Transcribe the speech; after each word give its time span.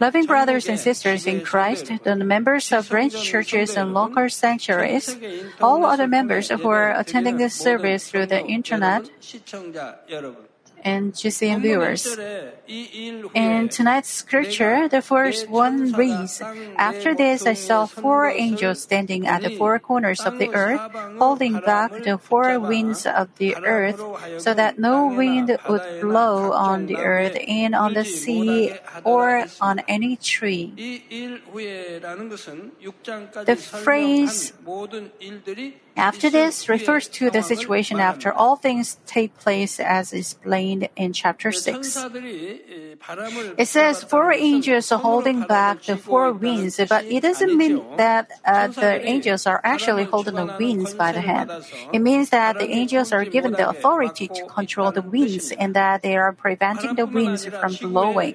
Loving 0.00 0.26
brothers 0.26 0.68
and 0.68 0.78
sisters 0.78 1.26
in 1.26 1.40
Christ, 1.40 1.90
the 2.04 2.16
members 2.16 2.70
of 2.70 2.90
branch 2.90 3.22
churches 3.22 3.76
and 3.76 3.94
local 3.94 4.28
sanctuaries, 4.28 5.16
all 5.58 5.86
other 5.86 6.06
members 6.06 6.50
who 6.50 6.68
are 6.68 6.92
attending 6.92 7.38
this 7.38 7.54
service 7.54 8.10
through 8.10 8.26
the 8.26 8.44
internet, 8.44 9.08
and 10.84 11.12
GCN 11.12 11.62
viewers. 11.62 12.06
In 13.34 13.68
tonight's 13.68 14.10
scripture, 14.10 14.88
the 14.88 15.02
first 15.02 15.48
one 15.48 15.92
reads, 15.92 16.42
After 16.76 17.14
this 17.14 17.46
I 17.46 17.54
saw 17.54 17.86
four 17.86 18.28
angels 18.28 18.82
standing 18.82 19.26
at 19.26 19.42
the 19.42 19.56
four 19.56 19.78
corners 19.78 20.20
of 20.20 20.38
the 20.38 20.54
earth, 20.54 20.80
holding 21.18 21.60
back 21.60 21.90
the 22.04 22.18
four 22.18 22.60
winds 22.60 23.06
of 23.06 23.34
the 23.36 23.56
earth, 23.56 24.00
so 24.38 24.52
that 24.54 24.78
no 24.78 25.08
wind 25.08 25.56
would 25.68 26.00
blow 26.00 26.52
on 26.52 26.86
the 26.86 26.96
earth 26.96 27.36
and 27.48 27.74
on 27.74 27.94
the 27.94 28.04
sea 28.04 28.74
or 29.02 29.46
on 29.60 29.80
any 29.88 30.16
tree. 30.16 30.72
The 33.44 33.56
phrase 33.56 34.52
After 35.96 36.28
this 36.28 36.68
refers 36.68 37.08
to 37.20 37.30
the 37.30 37.42
situation 37.42 38.00
after 38.00 38.32
all 38.32 38.56
things 38.56 38.98
take 39.06 39.36
place 39.38 39.78
as 39.78 40.12
explained 40.12 40.88
in 40.96 41.12
chapter 41.12 41.52
6. 41.52 41.96
It 43.56 43.68
says 43.68 44.02
four 44.02 44.32
angels 44.32 44.90
are 44.90 44.98
holding 44.98 45.42
back 45.42 45.82
the 45.82 45.96
four 45.96 46.32
winds, 46.32 46.80
but 46.88 47.04
it 47.04 47.22
doesn't 47.22 47.56
mean 47.56 47.82
that 47.96 48.30
uh, 48.44 48.68
the 48.68 49.06
angels 49.06 49.46
are 49.46 49.60
actually 49.62 50.04
holding 50.04 50.34
the 50.34 50.56
winds 50.58 50.94
by 50.94 51.12
the 51.12 51.20
hand. 51.20 51.50
It 51.92 52.00
means 52.00 52.30
that 52.30 52.58
the 52.58 52.68
angels 52.68 53.12
are 53.12 53.24
given 53.24 53.52
the 53.52 53.68
authority 53.68 54.28
to 54.28 54.46
control 54.46 54.90
the 54.90 55.02
winds 55.02 55.52
and 55.52 55.74
that 55.74 56.02
they 56.02 56.16
are 56.16 56.32
preventing 56.32 56.96
the 56.96 57.06
winds 57.06 57.46
from 57.46 57.74
blowing. 57.80 58.34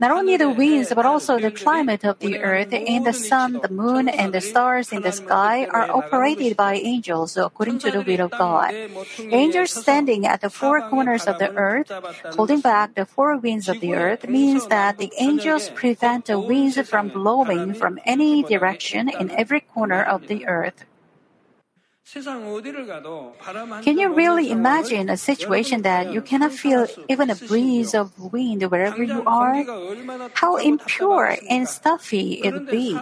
Not 0.00 0.10
only 0.10 0.36
the 0.36 0.50
winds, 0.50 0.92
but 0.94 1.06
also 1.06 1.38
the 1.38 1.50
climate 1.50 2.04
of 2.04 2.18
the 2.18 2.40
earth. 2.40 2.72
And 2.72 3.06
the 3.06 3.12
sun, 3.12 3.60
the 3.62 3.70
moon, 3.70 4.08
and 4.08 4.34
the 4.34 4.40
stars 4.40 4.92
in 4.92 5.02
the 5.02 5.12
sky 5.12 5.66
are 5.66 5.90
operated 5.90 6.56
by 6.56 6.74
angels 6.74 7.36
according 7.36 7.78
to 7.80 7.90
the 7.90 8.02
will 8.02 8.26
of 8.26 8.30
God. 8.32 8.74
Angels 9.18 9.70
standing 9.70 10.26
at 10.26 10.40
the 10.40 10.50
four 10.50 10.80
corners 10.90 11.26
of 11.26 11.38
the 11.38 11.54
earth, 11.54 11.90
holding 12.34 12.60
back 12.60 12.94
the 12.94 13.06
four 13.06 13.36
winds 13.38 13.68
of 13.68 13.80
the 13.80 13.94
earth, 13.94 14.28
means 14.28 14.66
that 14.66 14.98
the 14.98 15.12
angels 15.18 15.70
prevent 15.70 16.26
the 16.26 16.38
winds 16.38 16.78
from 16.88 17.08
blowing 17.08 17.74
from 17.74 17.98
any 18.04 18.42
direction 18.42 19.08
in 19.08 19.30
every 19.30 19.60
corner 19.60 20.02
of 20.02 20.26
the 20.26 20.46
earth. 20.46 20.84
Can 23.82 23.98
you 23.98 24.14
really 24.14 24.50
imagine 24.50 25.08
a 25.08 25.16
situation 25.16 25.82
that 25.82 26.12
you 26.12 26.20
cannot 26.20 26.52
feel 26.52 26.86
even 27.08 27.30
a 27.30 27.34
breeze 27.34 27.94
of 27.94 28.12
wind 28.18 28.62
wherever 28.70 29.02
you 29.02 29.24
are? 29.26 29.64
How 30.34 30.56
impure 30.56 31.36
and 31.48 31.66
stuffy 31.66 32.44
it 32.44 32.52
would 32.52 32.68
be. 32.68 32.92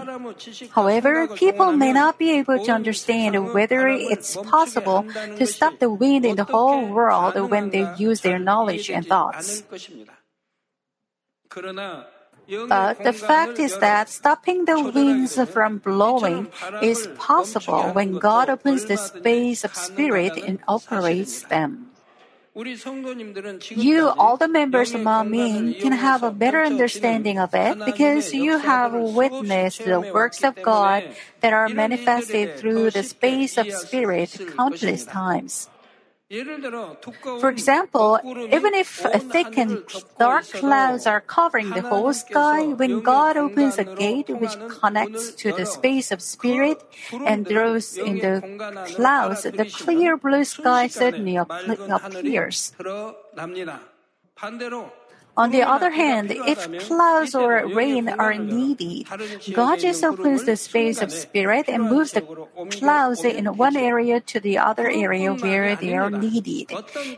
However, 0.70 1.26
people 1.26 1.72
may 1.72 1.92
not 1.92 2.16
be 2.16 2.30
able 2.38 2.64
to 2.64 2.70
understand 2.70 3.52
whether 3.52 3.88
it's 3.88 4.36
possible 4.36 5.04
to 5.36 5.46
stop 5.46 5.80
the 5.80 5.90
wind 5.90 6.24
in 6.24 6.36
the 6.36 6.44
whole 6.44 6.86
world 6.86 7.34
when 7.50 7.70
they 7.70 7.92
use 7.98 8.20
their 8.20 8.38
knowledge 8.38 8.88
and 8.88 9.04
thoughts. 9.06 9.64
But 12.48 13.02
the 13.02 13.12
fact 13.12 13.58
is 13.58 13.78
that 13.78 14.08
stopping 14.08 14.64
the 14.64 14.80
winds 14.82 15.38
from 15.50 15.78
blowing 15.78 16.48
is 16.82 17.08
possible 17.16 17.92
when 17.92 18.18
God 18.18 18.50
opens 18.50 18.86
the 18.86 18.96
space 18.96 19.64
of 19.64 19.74
spirit 19.74 20.36
and 20.36 20.58
operates 20.66 21.42
them. 21.42 21.92
You, 22.54 24.12
all 24.18 24.36
the 24.36 24.48
members 24.48 24.92
of 24.92 25.00
Manmin, 25.00 25.80
can 25.80 25.92
have 25.92 26.22
a 26.22 26.30
better 26.30 26.60
understanding 26.62 27.38
of 27.38 27.54
it 27.54 27.80
because 27.86 28.34
you 28.34 28.58
have 28.58 28.92
witnessed 28.92 29.84
the 29.86 30.00
works 30.12 30.44
of 30.44 30.60
God 30.60 31.16
that 31.40 31.54
are 31.54 31.70
manifested 31.70 32.58
through 32.58 32.90
the 32.90 33.04
space 33.04 33.56
of 33.56 33.72
spirit 33.72 34.36
countless 34.54 35.06
times. 35.06 35.71
For 37.40 37.50
example, 37.50 38.18
even 38.24 38.72
if 38.72 39.04
thick 39.28 39.58
and 39.58 39.84
dark 40.18 40.48
clouds 40.48 41.06
are 41.06 41.20
covering 41.20 41.70
the 41.70 41.82
whole 41.82 42.14
sky, 42.14 42.72
when 42.72 43.02
God 43.02 43.36
opens 43.36 43.76
a 43.76 43.84
gate 43.84 44.30
which 44.30 44.56
connects 44.80 45.34
to 45.44 45.52
the 45.52 45.66
space 45.66 46.10
of 46.10 46.22
spirit 46.22 46.80
and 47.12 47.46
throws 47.46 47.98
in 47.98 48.24
the 48.24 48.40
clouds, 48.96 49.42
the 49.42 49.68
clear 49.68 50.16
blue 50.16 50.44
sky 50.44 50.86
suddenly 50.88 51.36
appears. 51.36 52.72
On 55.34 55.50
the 55.50 55.62
other 55.62 55.90
hand, 55.90 56.30
if 56.30 56.68
clouds 56.86 57.34
or 57.34 57.66
rain 57.66 58.08
are 58.08 58.34
needed, 58.34 59.08
God 59.52 59.80
just 59.80 60.04
opens 60.04 60.44
the 60.44 60.56
space 60.56 61.00
of 61.00 61.10
spirit 61.10 61.68
and 61.68 61.88
moves 61.88 62.12
the 62.12 62.20
clouds 62.70 63.24
in 63.24 63.46
one 63.56 63.76
area 63.76 64.20
to 64.20 64.40
the 64.40 64.58
other 64.58 64.88
area 64.88 65.32
where 65.32 65.74
they 65.74 65.94
are 65.94 66.10
needed. 66.10 66.68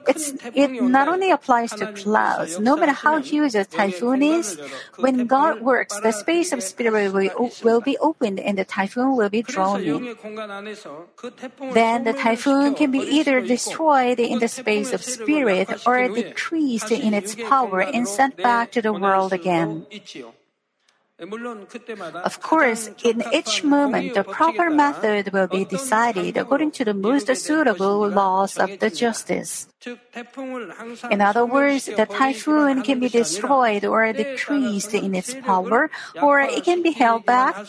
It's, 0.06 0.32
it 0.54 0.70
not 0.82 1.08
only 1.08 1.30
applies 1.30 1.72
to 1.72 1.92
clouds, 1.92 2.60
no 2.60 2.76
matter 2.76 2.92
how 2.92 3.20
huge 3.20 3.56
a 3.56 3.64
typhoon 3.64 4.22
is, 4.22 4.60
when 4.96 5.26
God 5.26 5.60
works, 5.60 5.98
the 6.00 6.12
space 6.12 6.52
of 6.52 6.62
spirit 6.62 7.12
will, 7.12 7.50
will 7.64 7.80
be 7.80 7.98
opened 7.98 8.38
and 8.38 8.58
the 8.58 8.64
typhoon 8.64 9.16
will 9.16 9.30
be 9.30 9.42
drawn 9.42 9.82
in. 9.82 10.16
Then 11.72 12.04
the 12.04 12.12
typhoon 12.12 12.74
can 12.74 12.92
be 12.92 13.00
either 13.00 13.40
destroyed 13.40 14.20
in 14.20 14.38
the 14.38 14.48
space 14.48 14.92
of 14.92 15.02
spirit 15.02 15.68
or 15.84 16.08
decreased 16.08 16.92
in 16.92 17.12
its 17.12 17.34
power 17.34 17.80
and 17.80 18.03
sent 18.06 18.36
back 18.36 18.72
to 18.72 18.82
the 18.82 18.92
world 18.92 19.32
again. 19.32 19.86
Of 22.24 22.40
course, 22.42 22.90
in 23.04 23.22
each 23.32 23.62
moment, 23.62 24.14
the 24.14 24.24
proper 24.24 24.68
method 24.68 25.32
will 25.32 25.46
be 25.46 25.64
decided 25.64 26.36
according 26.36 26.72
to 26.72 26.84
the 26.84 26.92
most 26.92 27.30
suitable 27.36 28.08
laws 28.08 28.58
of 28.58 28.80
the 28.80 28.90
justice. 28.90 29.68
In 31.10 31.20
other 31.20 31.46
words, 31.46 31.86
the 31.86 32.06
typhoon 32.06 32.82
can 32.82 32.98
be 32.98 33.08
destroyed 33.08 33.84
or 33.84 34.12
decreased 34.12 34.92
in 34.92 35.14
its 35.14 35.34
power, 35.34 35.88
or 36.20 36.40
it 36.40 36.64
can 36.64 36.82
be 36.82 36.90
held 36.90 37.24
back 37.24 37.64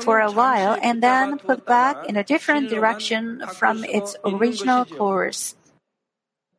for 0.00 0.20
a 0.20 0.32
while 0.32 0.78
and 0.82 1.02
then 1.02 1.38
put 1.38 1.66
back 1.66 2.08
in 2.08 2.16
a 2.16 2.24
different 2.24 2.70
direction 2.70 3.44
from 3.52 3.84
its 3.84 4.16
original 4.24 4.86
course. 4.86 5.56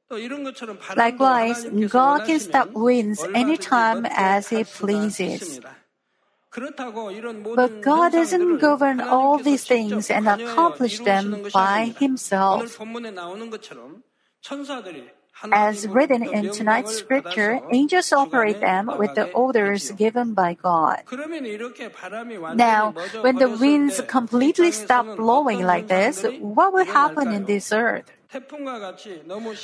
Likewise, 0.10 1.66
God 1.88 2.26
can 2.26 2.40
stop 2.40 2.72
winds 2.74 3.24
anytime 3.36 4.06
as 4.10 4.50
He 4.50 4.64
pleases. 4.64 5.60
But 7.56 7.82
God 7.82 8.12
doesn't 8.14 8.58
govern 8.58 9.02
all 9.02 9.38
these 9.38 9.66
things 9.66 10.10
and 10.10 10.28
accomplish 10.28 11.00
them 11.00 11.46
by 11.54 11.94
Himself. 12.00 12.80
As 15.54 15.88
written 15.88 16.24
in 16.24 16.50
tonight's 16.52 16.96
scripture, 16.96 17.62
angels 17.72 18.12
operate 18.12 18.60
them 18.60 18.92
with 18.98 19.14
the 19.16 19.32
orders 19.32 19.92
given 19.92 20.34
by 20.34 20.56
God. 20.56 21.04
Now, 22.56 22.94
when 23.22 23.38
the 23.38 23.50
winds 23.50 24.02
completely 24.08 24.72
stop 24.72 25.16
blowing 25.16 25.64
like 25.64 25.88
this, 25.88 26.26
what 26.40 26.74
will 26.74 26.86
happen 26.86 27.32
in 27.32 27.46
this 27.46 27.72
earth? 27.72 28.12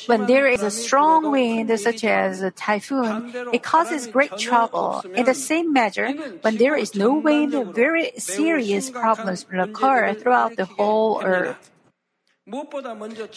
When 0.07 0.25
there 0.25 0.47
is 0.47 0.63
a 0.63 0.71
strong 0.71 1.31
wind, 1.31 1.79
such 1.79 2.03
as 2.03 2.41
a 2.41 2.49
typhoon, 2.49 3.31
it 3.53 3.61
causes 3.61 4.07
great 4.07 4.35
trouble. 4.37 5.03
In 5.13 5.25
the 5.25 5.35
same 5.35 5.71
measure, 5.71 6.09
when 6.41 6.57
there 6.57 6.75
is 6.75 6.95
no 6.95 7.13
wind, 7.13 7.53
very 7.75 8.11
serious 8.17 8.89
problems 8.89 9.45
will 9.51 9.61
occur 9.61 10.15
throughout 10.15 10.55
the 10.55 10.65
whole 10.65 11.21
earth. 11.23 11.69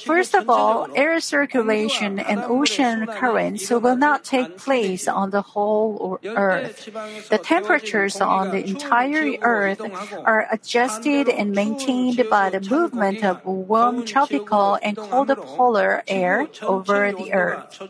First 0.04 0.34
of 0.34 0.50
all, 0.50 0.86
air 0.94 1.18
circulation 1.20 2.18
and 2.18 2.40
ocean 2.40 3.06
currents 3.06 3.70
will 3.70 3.96
not 3.96 4.22
take 4.22 4.58
place 4.58 5.08
on 5.08 5.30
the 5.30 5.40
whole 5.40 6.18
earth. 6.26 6.84
The 7.30 7.38
temperatures 7.38 8.20
on 8.20 8.50
the 8.50 8.62
entire 8.62 9.38
earth 9.40 9.80
are 10.26 10.46
adjusted 10.52 11.30
and 11.30 11.52
maintained 11.52 12.22
by 12.28 12.50
the 12.50 12.60
movement 12.60 13.24
of 13.24 13.42
warm 13.46 14.04
tropical 14.04 14.78
and 14.82 14.94
cold 14.94 15.28
polar 15.38 16.04
air 16.06 16.46
over 16.60 17.10
the 17.10 17.32
earth. 17.32 17.80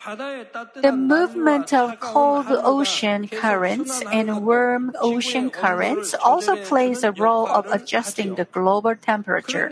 The 0.00 0.96
movement 0.96 1.74
of 1.74 2.00
cold 2.00 2.46
ocean 2.48 3.28
currents 3.28 4.00
and 4.10 4.46
warm 4.46 4.92
ocean 4.98 5.50
currents 5.50 6.14
also 6.14 6.56
plays 6.56 7.04
a 7.04 7.12
role 7.12 7.46
of 7.46 7.66
adjusting 7.66 8.36
the 8.36 8.46
global 8.46 8.96
temperature. 8.96 9.70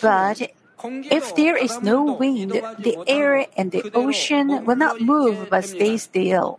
But 0.00 0.52
if 0.84 1.36
there 1.36 1.56
is 1.56 1.82
no 1.82 2.02
wind, 2.04 2.52
the 2.78 3.04
air 3.06 3.46
and 3.54 3.70
the 3.70 3.90
ocean 3.92 4.64
will 4.64 4.76
not 4.76 5.02
move 5.02 5.50
but 5.50 5.66
stay 5.66 5.98
still. 5.98 6.58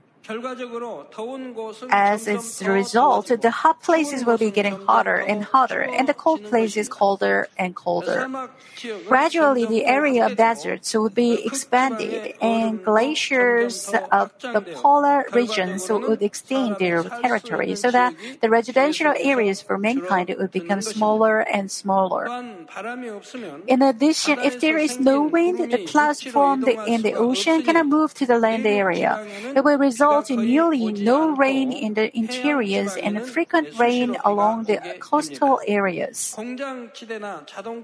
As 1.89 2.27
its 2.27 2.61
result, 2.61 3.27
the 3.41 3.49
hot 3.49 3.81
places 3.81 4.23
will 4.23 4.37
be 4.37 4.51
getting 4.51 4.77
hotter 4.85 5.17
and 5.17 5.43
hotter, 5.43 5.81
and 5.81 6.07
the 6.07 6.13
cold 6.13 6.43
places 6.45 6.87
colder 6.87 7.47
and 7.57 7.75
colder. 7.75 8.29
Gradually, 9.07 9.65
the 9.65 9.85
area 9.85 10.25
of 10.27 10.37
deserts 10.37 10.93
would 10.93 11.15
be 11.15 11.43
expanded, 11.45 12.35
and 12.41 12.83
glaciers 12.83 13.89
of 14.11 14.31
the 14.41 14.61
polar 14.75 15.25
regions 15.33 15.89
would 15.89 16.21
extend 16.21 16.77
their 16.77 17.01
territory, 17.03 17.75
so 17.75 17.89
that 17.89 18.13
the 18.41 18.49
residential 18.49 19.13
areas 19.17 19.61
for 19.61 19.77
mankind 19.77 20.33
would 20.37 20.51
become 20.51 20.81
smaller 20.81 21.39
and 21.39 21.71
smaller. 21.71 22.27
In 23.67 23.81
addition, 23.81 24.37
if 24.39 24.61
there 24.61 24.77
is 24.77 24.99
no 24.99 25.23
wind, 25.23 25.71
the 25.71 25.83
clouds 25.85 26.21
formed 26.21 26.67
in 26.67 27.01
the 27.01 27.13
ocean 27.13 27.63
cannot 27.63 27.87
move 27.87 28.13
to 28.15 28.25
the 28.25 28.37
land 28.37 28.65
area. 28.67 29.25
It 29.55 29.63
will 29.63 29.77
result 29.79 30.10
in 30.29 30.41
nearly 30.45 30.91
no 30.91 31.35
rain 31.35 31.71
in 31.71 31.93
the 31.93 32.15
interiors 32.15 32.95
and 32.97 33.23
frequent 33.25 33.67
rain 33.79 34.17
along 34.23 34.65
the 34.65 34.79
coastal 34.99 35.59
areas. 35.67 36.35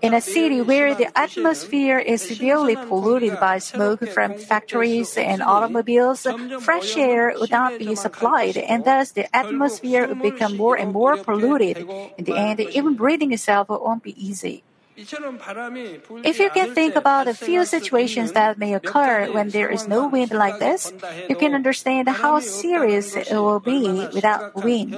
In 0.02 0.14
a 0.14 0.22
city 0.22 0.62
where 0.62 0.94
the 0.94 1.10
atmosphere 1.18 2.00
is 2.00 2.22
severely 2.22 2.76
polluted 2.76 3.40
by 3.40 3.58
smoke 3.60 4.08
from 4.10 4.36
factories 4.36 5.18
and 5.18 5.42
automobiles, 5.42 6.28
fresh 6.60 6.98
air 6.98 7.34
would 7.40 7.52
not 7.52 7.78
be 7.80 7.96
supplied, 7.96 8.58
and 8.58 8.84
thus 8.86 9.12
the 9.12 9.34
atmosphere 9.36 10.08
would 10.08 10.22
become 10.22 10.58
more 10.58 10.76
and 10.76 10.92
more 10.92 11.18
polluted. 11.18 11.78
In 12.18 12.26
the 12.26 12.36
end, 12.36 12.60
even 12.60 12.96
breathing 12.96 13.32
itself 13.32 13.70
won't 13.70 14.04
be 14.04 14.16
easy. 14.18 14.64
If 14.98 16.40
you 16.40 16.50
can 16.50 16.74
think 16.74 16.96
about 16.96 17.28
a 17.28 17.34
few 17.34 17.66
situations 17.66 18.32
that 18.32 18.58
may 18.58 18.74
occur 18.74 19.32
when 19.32 19.50
there 19.50 19.70
is 19.70 19.88
no 19.88 20.08
wind 20.08 20.32
like 20.32 20.58
this, 20.58 20.92
you 21.30 21.36
can 21.36 21.54
understand 21.54 22.10
how 22.10 22.40
serious 22.40 23.16
it 23.16 23.30
will 23.32 23.60
be 23.60 24.08
without 24.10 24.56
wind. 24.56 24.98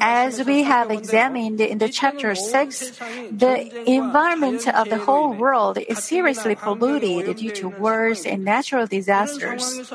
As 0.00 0.44
we 0.44 0.62
have 0.64 0.90
examined 0.90 1.60
in 1.60 1.78
the 1.78 1.88
chapter 1.88 2.34
6, 2.34 2.98
the 3.30 3.70
environment 3.86 4.66
of 4.66 4.88
the 4.88 4.98
whole 4.98 5.32
world 5.34 5.78
is 5.78 6.02
seriously 6.02 6.54
polluted 6.54 7.36
due 7.36 7.52
to 7.52 7.68
wars 7.68 8.26
and 8.26 8.44
natural 8.44 8.86
disasters. 8.86 9.92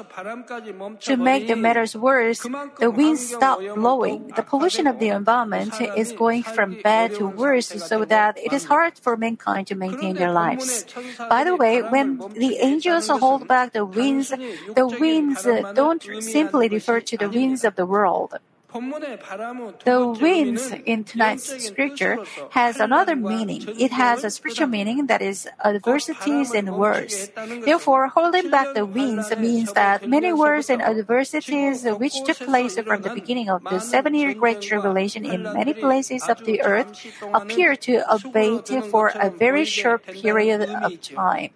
To 1.01 1.17
make 1.17 1.47
the 1.47 1.55
matters 1.55 1.95
worse, 1.95 2.45
the 2.79 2.91
winds 2.91 3.27
stop 3.27 3.59
blowing. 3.75 4.31
The 4.35 4.43
pollution 4.43 4.87
of 4.87 4.99
the 4.99 5.09
environment 5.09 5.73
is 5.97 6.13
going 6.13 6.43
from 6.43 6.79
bad 6.81 7.15
to 7.15 7.27
worse 7.27 7.67
so 7.67 8.05
that 8.05 8.37
it 8.37 8.53
is 8.53 8.65
hard 8.65 8.97
for 8.97 9.17
mankind 9.17 9.67
to 9.67 9.75
maintain 9.75 10.15
their 10.15 10.31
lives. 10.31 10.85
By 11.29 11.43
the 11.43 11.55
way, 11.55 11.81
when 11.81 12.19
the 12.19 12.57
angels 12.61 13.09
hold 13.09 13.47
back 13.47 13.73
the 13.73 13.85
winds, 13.85 14.29
the 14.29 14.87
winds 14.99 15.43
don't 15.73 16.03
simply 16.21 16.69
refer 16.69 17.01
to 17.01 17.17
the 17.17 17.29
winds 17.29 17.63
of 17.65 17.75
the 17.75 17.85
world. 17.85 18.39
The 18.75 20.17
winds 20.19 20.73
in 20.85 21.05
tonight's 21.05 21.47
scripture 21.63 22.19
has 22.51 22.79
another 22.79 23.15
meaning. 23.15 23.63
It 23.79 23.91
has 23.91 24.25
a 24.25 24.29
spiritual 24.29 24.67
meaning 24.67 25.07
that 25.07 25.21
is 25.21 25.47
adversities 25.63 26.51
and 26.53 26.75
wars. 26.75 27.31
Therefore, 27.63 28.07
holding 28.07 28.49
back 28.49 28.73
the 28.73 28.85
winds 28.85 29.31
means 29.37 29.71
that 29.73 30.09
many 30.09 30.33
wars 30.33 30.69
and 30.69 30.81
adversities 30.81 31.85
which 31.85 32.15
took 32.25 32.37
place 32.37 32.75
from 32.77 33.01
the 33.01 33.11
beginning 33.15 33.49
of 33.49 33.63
the 33.63 33.79
seven-year 33.79 34.33
Great 34.33 34.61
Tribulation 34.61 35.25
in 35.25 35.43
many 35.43 35.73
places 35.73 36.27
of 36.27 36.43
the 36.43 36.61
earth 36.61 36.99
appear 37.33 37.75
to 37.77 38.03
abate 38.11 38.67
for 38.91 39.13
a 39.15 39.29
very 39.29 39.63
short 39.63 40.03
period 40.03 40.61
of 40.61 40.99
time. 41.01 41.51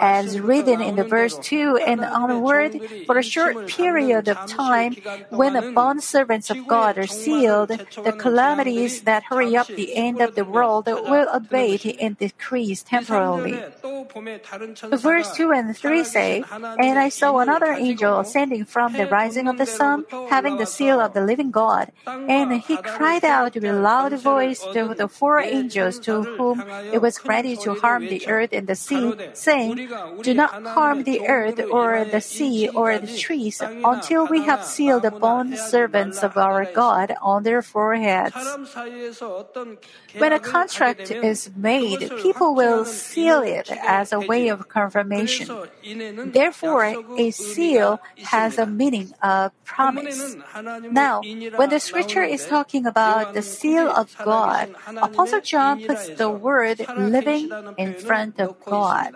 As 0.00 0.38
written 0.40 0.82
in 0.82 0.96
the 0.96 1.08
verse 1.08 1.38
2 1.38 1.80
and 1.86 2.04
onward, 2.04 2.78
for 3.06 3.16
a 3.16 3.22
short 3.22 3.66
period 3.66 4.28
of 4.28 4.36
time, 4.46 4.96
when 5.30 5.54
the 5.54 5.72
bond 5.72 6.02
servants 6.02 6.50
of 6.50 6.68
God 6.68 6.98
are 6.98 7.06
sealed, 7.06 7.70
the 7.70 8.12
calamities 8.12 9.02
that 9.08 9.24
hurry 9.24 9.56
up 9.56 9.68
the 9.68 9.96
end 9.96 10.20
of 10.20 10.34
the 10.34 10.44
world 10.44 10.84
will 10.86 11.28
abate 11.32 11.86
and 11.98 12.18
decrease 12.18 12.82
temporarily. 12.82 13.56
The 14.90 15.00
verse 15.00 15.32
2 15.32 15.50
and 15.52 15.74
3 15.74 16.04
say, 16.04 16.44
And 16.52 16.98
I 16.98 17.08
saw 17.08 17.38
another 17.38 17.72
angel 17.72 18.20
ascending 18.20 18.66
from 18.66 18.92
the 18.92 19.06
rising 19.06 19.48
of 19.48 19.56
the 19.56 19.66
sun, 19.66 20.04
having 20.28 20.58
the 20.58 20.66
seal 20.66 21.00
of 21.00 21.14
the 21.14 21.24
living 21.24 21.50
God. 21.50 21.90
And 22.06 22.60
he 22.60 22.76
cried 22.76 23.24
out 23.24 23.54
with 23.54 23.64
a 23.64 23.72
loud 23.72 24.12
voice 24.20 24.60
to 24.74 24.94
the 24.94 25.08
four 25.08 25.40
angels 25.40 25.98
to 26.00 26.22
whom 26.22 26.60
it 26.92 27.00
was 27.00 27.16
granted 27.16 27.60
to 27.62 27.74
harm 27.74 28.06
the 28.08 28.28
earth 28.28 28.52
and 28.52 28.66
the 28.66 28.73
sea, 28.76 29.14
saying, 29.32 29.88
Do 30.22 30.34
not 30.34 30.62
harm 30.66 31.02
the 31.04 31.26
earth 31.26 31.60
or 31.70 32.04
the 32.04 32.20
sea 32.20 32.68
or 32.68 32.98
the 32.98 33.16
trees 33.18 33.60
until 33.62 34.26
we 34.26 34.42
have 34.42 34.64
sealed 34.64 35.02
the 35.02 35.10
bond 35.10 35.58
servants 35.58 36.22
of 36.22 36.36
our 36.36 36.64
God 36.72 37.14
on 37.22 37.42
their 37.42 37.62
foreheads. 37.62 38.36
When 40.16 40.32
a 40.32 40.40
contract 40.40 41.10
is 41.10 41.50
made, 41.56 42.10
people 42.22 42.54
will 42.54 42.84
seal 42.84 43.42
it 43.42 43.70
as 43.70 44.12
a 44.12 44.20
way 44.20 44.48
of 44.48 44.68
confirmation. 44.68 45.48
Therefore, 46.32 46.94
a 47.18 47.30
seal 47.30 48.00
has 48.22 48.58
a 48.58 48.66
meaning 48.66 49.12
of 49.22 49.52
promise. 49.64 50.36
Now, 50.90 51.22
when 51.56 51.70
the 51.70 51.80
scripture 51.80 52.22
is 52.22 52.46
talking 52.46 52.86
about 52.86 53.34
the 53.34 53.42
seal 53.42 53.88
of 53.88 54.14
God, 54.24 54.74
Apostle 54.86 55.40
John 55.40 55.82
puts 55.84 56.08
the 56.08 56.30
word 56.30 56.84
living 56.96 57.50
in 57.76 57.94
front 57.94 58.38
of 58.40 58.60
God. 58.66 59.14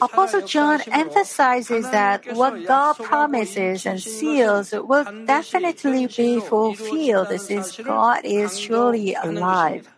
Apostle 0.00 0.42
John 0.42 0.82
emphasizes 0.92 1.90
that 1.90 2.24
what 2.36 2.64
God 2.66 2.94
promises 2.98 3.84
and 3.86 4.00
seals 4.00 4.72
will 4.72 5.06
definitely 5.26 6.06
be 6.06 6.38
fulfilled 6.38 7.40
since 7.40 7.76
God 7.78 8.20
is 8.24 8.58
surely 8.58 9.14
alive. 9.14 9.88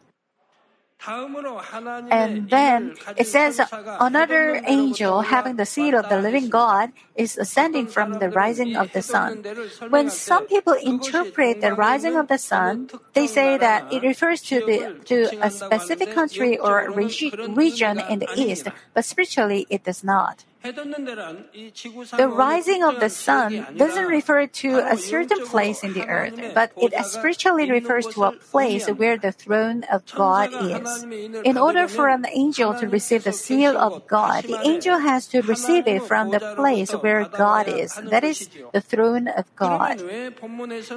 And 1.07 2.51
then 2.51 2.95
it 3.17 3.27
says 3.27 3.61
another 3.73 4.61
angel 4.67 5.23
having 5.23 5.57
the 5.57 5.65
seed 5.65 5.95
of 5.95 6.09
the 6.09 6.21
living 6.21 6.49
God 6.49 6.93
is 7.15 7.39
ascending 7.39 7.87
from 7.87 8.15
the 8.15 8.29
rising 8.29 8.77
of 8.77 8.93
the 8.93 9.01
sun. 9.01 9.43
When 9.89 10.11
some 10.11 10.47
people 10.47 10.75
interpret 10.75 11.61
the 11.61 11.73
rising 11.75 12.17
of 12.17 12.29
the 12.29 12.39
sun, 12.39 12.91
they 13.15 13.27
say 13.27 13.57
that 13.57 13.93
it 13.93 14.03
refers 14.03 14.43
to 14.43 14.61
the 14.61 15.01
to 15.07 15.29
a 15.41 15.51
specific 15.51 16.13
country 16.13 16.59
or 16.59 16.91
region 16.93 18.01
in 18.01 18.19
the 18.19 18.29
east, 18.37 18.69
but 18.93 19.05
spiritually 19.05 19.67
it 19.71 19.85
does 19.85 20.05
not. 20.05 20.45
The 20.63 22.29
rising 22.29 22.83
of 22.85 23.01
the 23.01 23.09
sun 23.09 23.67
doesn't 23.77 24.07
refer 24.07 24.47
to 24.47 24.79
a 24.79 24.97
certain 24.97 25.47
place 25.47 25.83
in 25.83 25.95
the 25.95 26.07
earth, 26.07 26.37
but 26.55 26.73
it 26.77 26.93
spiritually 27.05 27.71
refers 27.71 28.07
to 28.09 28.25
a 28.25 28.33
place 28.33 28.87
where 28.89 29.17
the 29.17 29.33
throne 29.33 29.85
of 29.85 30.05
God 30.15 30.51
is. 30.53 31.07
In 31.45 31.57
order 31.57 31.89
for 31.89 32.09
an 32.09 32.27
angel 32.29 32.75
to 32.75 32.89
receive 32.89 33.25
the 33.25 33.33
seal 33.33 33.79
of 33.79 34.07
God, 34.07 34.45
the 34.45 34.59
angel 34.63 34.99
has 34.99 35.27
to 35.29 35.41
receive 35.41 35.87
it 35.87 36.03
from 36.03 36.31
the 36.31 36.41
place 36.57 36.93
where 36.93 37.25
God 37.25 37.67
is, 37.67 37.97
that 37.97 38.25
is, 38.25 38.49
the 38.73 38.83
throne 38.83 39.29
of 39.29 39.49
God. 39.57 39.97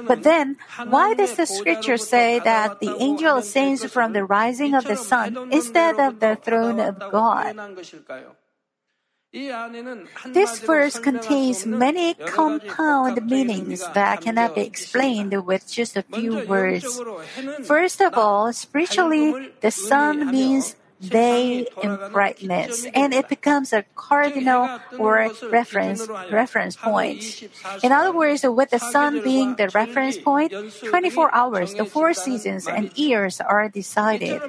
But 0.06 0.22
then, 0.24 0.56
why 0.84 1.14
does 1.14 1.36
the 1.36 1.46
scripture 1.46 1.96
say 1.96 2.38
that 2.40 2.80
the 2.80 2.94
angel 3.00 3.38
ascends 3.38 3.84
from 3.90 4.12
the 4.12 4.24
rising 4.24 4.74
of 4.74 4.84
the 4.84 4.96
sun 4.96 5.48
instead 5.50 5.98
of 5.98 6.20
the 6.20 6.36
throne 6.36 6.80
of 6.80 6.98
God? 7.10 7.56
This 10.30 10.60
verse 10.60 10.98
contains 11.00 11.66
many 11.66 12.14
compound 12.14 13.26
meanings 13.26 13.82
that 13.92 14.20
cannot 14.20 14.54
be 14.54 14.62
explained 14.62 15.34
with 15.44 15.66
just 15.66 15.96
a 15.96 16.06
few 16.06 16.46
words. 16.46 17.02
First 17.64 18.00
of 18.00 18.14
all, 18.14 18.52
spiritually, 18.52 19.50
the 19.60 19.72
sun 19.72 20.30
means 20.30 20.76
day 21.08 21.66
in 21.82 21.98
brightness, 22.12 22.86
and 22.94 23.12
it 23.14 23.28
becomes 23.28 23.72
a 23.72 23.84
cardinal 23.94 24.80
or 24.98 25.30
reference 25.50 26.06
reference 26.30 26.76
point. 26.76 27.48
In 27.82 27.92
other 27.92 28.12
words, 28.12 28.42
with 28.44 28.70
the 28.70 28.78
sun 28.78 29.22
being 29.22 29.56
the 29.56 29.68
reference 29.74 30.18
point, 30.18 30.52
24 30.88 31.34
hours, 31.34 31.74
the 31.74 31.84
four 31.84 32.14
seasons 32.14 32.66
and 32.66 32.96
years 32.96 33.40
are 33.40 33.68
decided. 33.68 34.40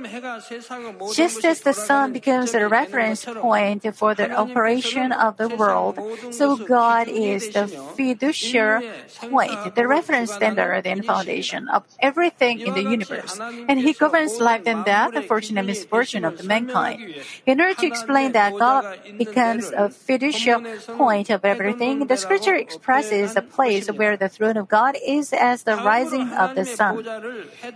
Just 1.13 1.45
as 1.45 1.61
the 1.61 1.73
sun 1.73 2.13
becomes 2.13 2.53
a 2.53 2.67
reference 2.67 3.25
point 3.25 3.83
for 3.95 4.15
the 4.15 4.31
operation 4.31 5.11
of 5.11 5.37
the 5.37 5.49
world, 5.49 5.99
so 6.31 6.55
God 6.55 7.07
is 7.07 7.51
the 7.51 7.67
fiduciary 7.67 8.89
point, 9.29 9.75
the 9.75 9.87
reference 9.87 10.31
standard 10.33 10.85
and 10.85 11.05
foundation 11.05 11.67
of 11.69 11.83
everything 11.99 12.59
in 12.59 12.73
the 12.73 12.83
universe, 12.83 13.39
and 13.39 13.79
He 13.79 13.93
governs 13.93 14.39
life 14.39 14.63
and 14.65 14.85
death, 14.85 15.13
fortune 15.25 15.57
and 15.57 15.67
misfortune 15.67 16.25
of 16.25 16.37
the 16.37 16.44
mankind. 16.45 17.15
In 17.45 17.61
order 17.61 17.73
to 17.75 17.87
explain 17.87 18.31
that 18.33 18.53
God 18.57 18.99
becomes 19.17 19.71
a 19.71 19.89
fiducial 19.89 20.63
point 20.97 21.29
of 21.29 21.43
everything, 21.43 22.07
the 22.07 22.17
scripture 22.17 22.55
expresses 22.55 23.33
the 23.33 23.41
place 23.41 23.87
where 23.87 24.17
the 24.17 24.29
throne 24.29 24.57
of 24.57 24.67
God 24.67 24.95
is 25.05 25.33
as 25.33 25.63
the 25.63 25.75
rising 25.75 26.29
of 26.33 26.55
the 26.55 26.65
sun. 26.65 27.03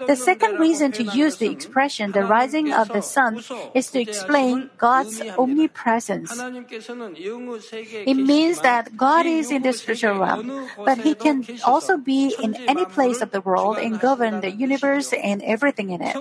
The 0.08 0.16
second 0.16 0.60
reason 0.60 0.92
to 0.94 1.04
use 1.04 1.38
the 1.38 1.50
expression 1.50 2.12
the 2.12 2.24
rising 2.24 2.72
of 2.72 2.90
the 2.90 3.02
sun 3.02 3.44
is 3.74 3.92
to 3.92 4.00
explain 4.00 4.70
God's 4.78 5.22
omnipresence. 5.38 6.32
It 8.06 8.16
means 8.16 8.62
that 8.62 8.96
God 8.98 9.26
is 9.26 9.52
in 9.52 9.62
the 9.64 9.74
spiritual 9.74 10.20
realm, 10.20 10.70
but 10.78 11.00
He 11.00 11.16
can 11.16 11.46
also 11.66 11.98
be 11.98 12.36
in 12.42 12.56
any 12.68 12.86
place 12.86 13.22
of 13.22 13.32
the 13.32 13.42
world 13.42 13.78
and 13.78 14.00
govern 14.00 14.42
the 14.42 14.52
universe 14.52 15.14
and 15.14 15.42
everything 15.44 15.90
in 15.90 16.02
it. 16.02 16.16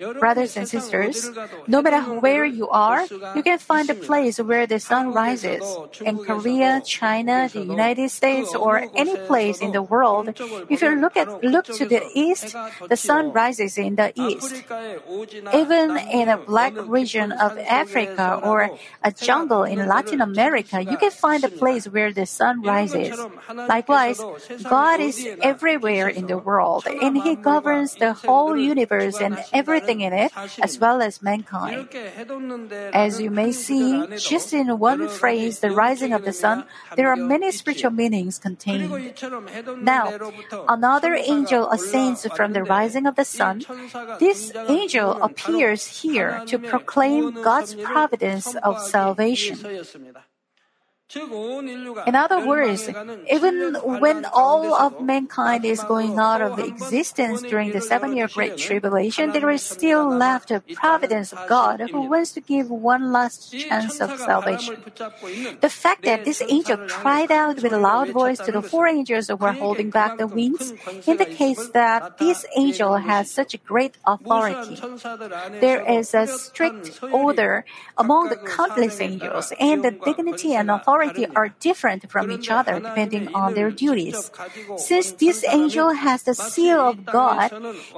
Brothers 0.00 0.56
and 0.56 0.66
sisters, 0.66 1.28
no 1.68 1.82
matter 1.82 2.00
where 2.20 2.44
you 2.46 2.68
are, 2.68 3.04
you 3.36 3.42
can 3.42 3.58
find 3.58 3.90
a 3.90 3.94
place 3.94 4.38
where 4.40 4.66
the 4.66 4.80
sun 4.80 5.12
rises. 5.12 5.60
In 6.00 6.16
Korea, 6.24 6.80
China, 6.80 7.50
the 7.52 7.60
United 7.60 8.08
States, 8.08 8.54
or 8.54 8.88
any 8.96 9.16
place 9.28 9.60
in 9.60 9.72
the 9.72 9.82
world, 9.82 10.32
if 10.70 10.80
you 10.80 10.96
look 10.96 11.16
at 11.16 11.28
look 11.44 11.66
to 11.66 11.84
the 11.84 12.00
east, 12.14 12.56
the 12.88 12.96
sun 12.96 13.32
rises 13.32 13.76
in 13.76 13.96
the 13.96 14.08
east. 14.16 14.64
Even 15.52 15.96
in 16.08 16.28
a 16.32 16.38
black 16.38 16.72
region 16.88 17.32
of 17.32 17.58
Africa 17.58 18.40
or 18.42 18.70
a 19.04 19.12
jungle 19.12 19.64
in 19.64 19.84
Latin 19.86 20.22
America, 20.22 20.80
you 20.80 20.96
can 20.96 21.10
find 21.10 21.44
a 21.44 21.52
place 21.52 21.84
where 21.84 22.12
the 22.12 22.24
sun 22.24 22.62
rises. 22.62 23.20
Likewise, 23.68 24.20
God 24.64 25.00
is 25.00 25.20
everywhere 25.42 26.08
in 26.08 26.26
the 26.26 26.38
world, 26.38 26.86
and 26.88 27.20
He 27.20 27.36
governs 27.36 27.96
the 27.96 28.14
whole 28.14 28.56
universe 28.56 29.20
and 29.20 29.36
everything 29.52 29.89
in 29.98 30.12
it, 30.14 30.30
as 30.62 30.78
well 30.78 31.02
as 31.02 31.20
mankind. 31.20 31.90
As 32.94 33.20
you 33.20 33.30
may 33.34 33.50
see, 33.50 34.06
just 34.14 34.54
in 34.54 34.78
one 34.78 35.08
phrase, 35.08 35.58
the 35.58 35.72
rising 35.74 36.12
of 36.12 36.22
the 36.22 36.32
sun, 36.32 36.70
there 36.94 37.10
are 37.10 37.16
many 37.16 37.50
spiritual 37.50 37.90
meanings 37.90 38.38
contained. 38.38 38.86
Now, 39.82 40.14
another 40.68 41.18
angel 41.18 41.68
ascends 41.70 42.24
from 42.36 42.52
the 42.52 42.62
rising 42.62 43.06
of 43.06 43.16
the 43.16 43.26
sun. 43.26 43.66
This 44.20 44.54
angel 44.68 45.18
appears 45.20 46.06
here 46.06 46.46
to 46.46 46.58
proclaim 46.60 47.42
God's 47.42 47.74
providence 47.74 48.54
of 48.62 48.78
salvation. 48.78 49.58
In 51.12 52.14
other 52.14 52.46
words, 52.46 52.88
even 53.30 53.74
when 53.82 54.24
all 54.26 54.74
of 54.74 55.00
mankind 55.02 55.64
is 55.64 55.82
going 55.82 56.18
out 56.18 56.40
of 56.40 56.58
existence 56.60 57.42
during 57.42 57.72
the 57.72 57.80
seven 57.80 58.14
year 58.16 58.28
Great 58.28 58.56
Tribulation, 58.56 59.32
there 59.32 59.50
is 59.50 59.62
still 59.62 60.06
left 60.08 60.52
a 60.52 60.62
providence 60.74 61.32
of 61.32 61.48
God 61.48 61.80
who 61.90 62.02
wants 62.02 62.30
to 62.32 62.40
give 62.40 62.70
one 62.70 63.10
last 63.10 63.50
chance 63.50 64.00
of 64.00 64.18
salvation. 64.20 64.84
The 65.60 65.68
fact 65.68 66.04
that 66.04 66.24
this 66.24 66.42
angel 66.48 66.76
cried 66.86 67.32
out 67.32 67.60
with 67.60 67.72
a 67.72 67.78
loud 67.78 68.10
voice 68.10 68.38
to 68.46 68.52
the 68.52 68.62
four 68.62 68.86
angels 68.86 69.26
who 69.28 69.36
were 69.36 69.52
holding 69.52 69.90
back 69.90 70.16
the 70.16 70.28
winds 70.28 70.72
indicates 71.06 71.70
that 71.70 72.18
this 72.18 72.46
angel 72.56 72.96
has 72.98 73.30
such 73.30 73.54
a 73.54 73.58
great 73.58 73.98
authority. 74.06 74.78
There 75.58 75.82
is 75.90 76.14
a 76.14 76.26
strict 76.28 77.02
order 77.02 77.64
among 77.98 78.28
the 78.28 78.36
countless 78.36 79.00
angels, 79.00 79.52
and 79.58 79.82
the 79.82 79.90
dignity 79.90 80.54
and 80.54 80.70
authority 80.70 80.99
authority 81.02 81.26
are 81.34 81.48
different 81.60 82.10
from 82.10 82.30
each 82.30 82.50
other 82.50 82.80
depending 82.80 83.28
on 83.34 83.54
their 83.54 83.70
duties. 83.70 84.30
Since 84.76 85.12
this 85.12 85.44
angel 85.44 85.92
has 85.92 86.22
the 86.22 86.34
seal 86.34 86.80
of 86.80 87.04
God, 87.06 87.50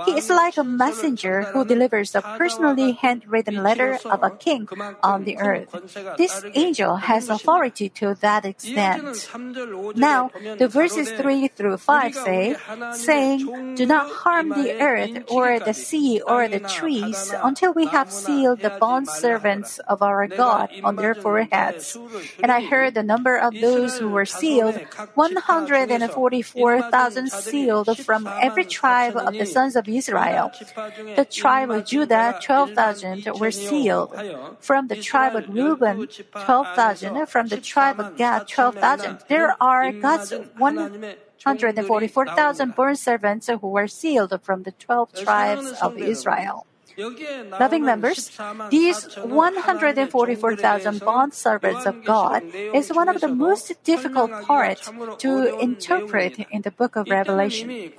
he 0.06 0.16
is 0.16 0.28
like 0.30 0.56
a 0.56 0.64
messenger 0.64 1.44
who 1.52 1.64
delivers 1.64 2.14
a 2.14 2.22
personally 2.22 2.92
handwritten 2.92 3.62
letter 3.62 3.98
of 4.04 4.22
a 4.22 4.30
king 4.30 4.68
on 5.02 5.24
the 5.24 5.38
earth. 5.38 5.68
This 6.16 6.44
angel 6.54 6.96
has 6.96 7.28
authority 7.28 7.88
to 8.00 8.14
that 8.20 8.44
extent. 8.44 9.28
Now, 9.96 10.30
the 10.58 10.68
verses 10.68 11.10
3 11.10 11.48
through 11.48 11.78
5 11.78 12.14
say, 12.14 12.56
saying, 12.92 13.74
Do 13.74 13.86
not 13.86 14.10
harm 14.10 14.50
the 14.50 14.80
earth 14.80 15.24
or 15.28 15.58
the 15.58 15.74
sea 15.74 16.20
or 16.20 16.48
the 16.48 16.60
trees 16.60 17.32
until 17.42 17.72
we 17.72 17.86
have 17.86 18.10
sealed 18.10 18.60
the 18.60 18.76
bond 18.80 19.08
servants 19.08 19.78
of 19.88 20.02
our 20.02 20.26
God 20.26 20.70
on 20.82 20.96
their 20.96 21.14
foreheads. 21.14 21.96
And 22.42 22.50
I 22.50 22.60
heard 22.60 22.91
the 22.94 23.02
number 23.02 23.36
of 23.36 23.52
those 23.60 23.98
who 23.98 24.08
were 24.08 24.24
sealed 24.24 24.80
144,000 25.14 27.30
sealed 27.30 27.98
from 27.98 28.26
every 28.40 28.64
tribe 28.64 29.16
of 29.16 29.34
the 29.34 29.44
sons 29.46 29.76
of 29.76 29.88
Israel. 29.88 30.50
The 31.16 31.26
tribe 31.28 31.70
of 31.70 31.84
Judah, 31.84 32.38
12,000 32.42 33.28
were 33.38 33.50
sealed. 33.50 34.14
From 34.60 34.88
the 34.88 34.96
tribe 34.96 35.36
of 35.36 35.46
Reuben, 35.48 36.08
12,000. 36.32 37.26
From 37.26 37.48
the 37.48 37.58
tribe 37.58 38.00
of 38.00 38.16
Gad, 38.16 38.48
12,000. 38.48 39.18
There 39.28 39.54
are 39.60 39.92
God's 39.92 40.32
144,000 40.58 42.74
born 42.74 42.96
servants 42.96 43.48
who 43.48 43.58
were 43.58 43.88
sealed 43.88 44.32
from 44.42 44.62
the 44.62 44.72
12 44.72 45.12
tribes 45.24 45.72
of 45.80 45.98
Israel. 45.98 46.66
Loving 46.98 47.84
members, 47.84 48.30
these 48.70 49.14
144,000 49.16 51.00
bond 51.00 51.34
servants 51.34 51.86
of 51.86 52.04
God 52.04 52.42
is 52.52 52.92
one 52.92 53.08
of 53.08 53.20
the 53.20 53.28
most 53.28 53.72
difficult 53.84 54.30
parts 54.42 54.90
to 55.18 55.58
interpret 55.58 56.38
in 56.50 56.62
the 56.62 56.70
book 56.70 56.96
of 56.96 57.08
Revelation. 57.08 57.92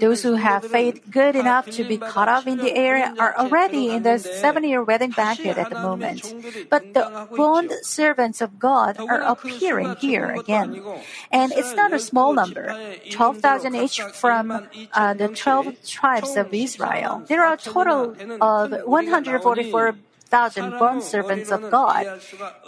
Those 0.00 0.22
who 0.22 0.34
have 0.34 0.64
faith 0.64 1.02
good 1.10 1.36
enough 1.36 1.66
to 1.70 1.84
be 1.84 1.98
caught 1.98 2.28
up 2.28 2.46
in 2.46 2.58
the 2.58 2.74
air 2.74 3.12
are 3.18 3.36
already 3.36 3.90
in 3.90 4.02
the 4.02 4.18
seven 4.18 4.64
year 4.64 4.82
wedding 4.82 5.10
banquet 5.10 5.58
at 5.58 5.70
the 5.70 5.78
moment. 5.78 6.34
But 6.70 6.94
the 6.94 7.28
bond 7.36 7.72
servants 7.82 8.40
of 8.40 8.58
God 8.58 8.98
are 8.98 9.22
appearing 9.22 9.96
here 9.96 10.30
again. 10.32 10.82
And 11.30 11.52
it's 11.52 11.74
not 11.74 11.92
a 11.92 11.98
small 11.98 12.32
number 12.32 12.74
12,000 13.10 13.74
each 13.76 14.00
from 14.14 14.50
uh, 14.92 15.14
the 15.14 15.28
12 15.28 15.86
tribes 15.86 16.36
of 16.36 16.52
Israel. 16.52 17.22
There 17.26 17.44
are 17.44 17.51
a 17.52 17.56
total 17.56 18.16
of 18.40 18.72
144 18.84 19.94
thousand 20.32 20.70
bond 20.80 21.04
servants 21.04 21.52
of 21.52 21.60
God. 21.68 22.08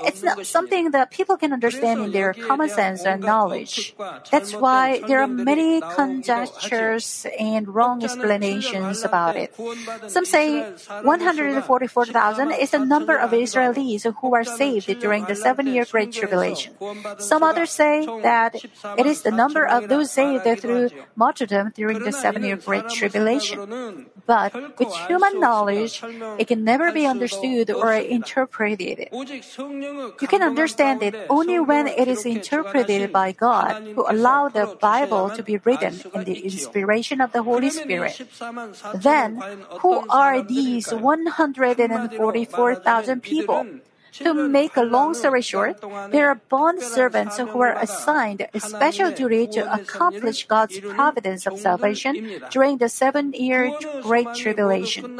It's 0.04 0.22
not 0.22 0.44
something 0.44 0.92
that 0.92 1.10
people 1.10 1.40
can 1.40 1.50
understand 1.56 2.04
in 2.04 2.12
their 2.12 2.36
common 2.36 2.68
sense 2.68 3.08
and 3.08 3.24
knowledge. 3.24 3.96
That's 4.30 4.52
why 4.52 5.00
there 5.08 5.24
are 5.24 5.32
many 5.50 5.80
conjectures 5.80 7.24
and 7.40 7.64
wrong 7.74 8.04
explanations 8.04 9.00
about 9.02 9.40
it. 9.40 9.56
Some 10.12 10.28
say 10.28 10.68
144,000 11.00 12.52
is 12.52 12.70
the 12.76 12.84
number 12.84 13.16
of 13.16 13.32
Israelis 13.32 14.04
who 14.20 14.34
are 14.36 14.44
saved 14.44 14.92
during 15.00 15.24
the 15.24 15.34
seven 15.34 15.66
year 15.66 15.88
Great 15.88 16.12
Tribulation. 16.12 16.76
Some 17.16 17.42
others 17.42 17.72
say 17.72 18.04
that 18.04 18.60
it 19.00 19.06
is 19.06 19.22
the 19.22 19.32
number 19.32 19.64
of 19.64 19.88
those 19.88 20.12
saved 20.12 20.44
through 20.60 20.90
martyrdom 21.16 21.72
during 21.74 22.04
the 22.04 22.12
seven 22.12 22.44
year 22.44 22.60
Great 22.60 22.88
Tribulation. 22.92 23.56
But 24.26 24.54
with 24.78 24.94
human 25.06 25.40
knowledge, 25.40 26.02
it 26.38 26.48
can 26.48 26.64
never 26.64 26.90
be 26.92 27.06
understood 27.06 27.70
or 27.70 27.92
interpreted. 27.92 29.08
You 29.12 30.28
can 30.28 30.42
understand 30.42 31.02
it 31.02 31.14
only 31.28 31.60
when 31.60 31.86
it 31.86 32.08
is 32.08 32.24
interpreted 32.24 33.12
by 33.12 33.32
God, 33.32 33.82
who 33.94 34.06
allowed 34.08 34.54
the 34.54 34.74
Bible 34.80 35.28
to 35.30 35.42
be 35.42 35.58
written 35.58 36.00
in 36.14 36.24
the 36.24 36.40
inspiration 36.40 37.20
of 37.20 37.32
the 37.32 37.42
Holy 37.42 37.68
Spirit. 37.70 38.20
Then, 38.94 39.42
who 39.80 40.02
are 40.08 40.40
these 40.42 40.92
144,000 40.92 43.22
people? 43.22 43.66
To 44.22 44.32
make 44.32 44.76
a 44.76 44.82
long 44.82 45.14
story 45.14 45.42
short, 45.42 45.82
there 46.12 46.30
are 46.30 46.38
bond 46.48 46.82
servants 46.82 47.36
who 47.36 47.60
are 47.60 47.74
assigned 47.74 48.46
a 48.54 48.60
special 48.60 49.10
duty 49.10 49.48
to 49.58 49.66
accomplish 49.66 50.46
God's 50.46 50.78
providence 50.78 51.46
of 51.46 51.58
salvation 51.58 52.40
during 52.50 52.78
the 52.78 52.88
seven 52.88 53.32
year 53.32 53.74
Great 54.02 54.28
Tribulation. 54.34 55.18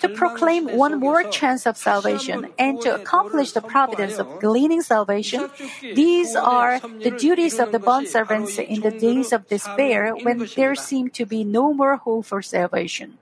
To 0.00 0.08
proclaim 0.08 0.76
one 0.76 0.98
more 0.98 1.22
chance 1.30 1.64
of 1.66 1.76
salvation 1.76 2.50
and 2.58 2.80
to 2.82 2.94
accomplish 2.94 3.52
the 3.52 3.62
providence 3.62 4.18
of 4.18 4.40
gleaning 4.40 4.82
salvation, 4.82 5.48
these 5.94 6.34
are 6.34 6.80
the 6.80 7.14
duties 7.16 7.60
of 7.60 7.70
the 7.70 7.78
bond 7.78 8.08
servants 8.08 8.58
in 8.58 8.80
the 8.80 8.90
days 8.90 9.32
of 9.32 9.46
despair 9.46 10.14
when 10.14 10.48
there 10.56 10.74
seemed 10.74 11.14
to 11.14 11.24
be 11.24 11.44
no 11.44 11.72
more 11.72 11.96
hope 11.96 12.26
for 12.26 12.42
salvation. 12.42 13.18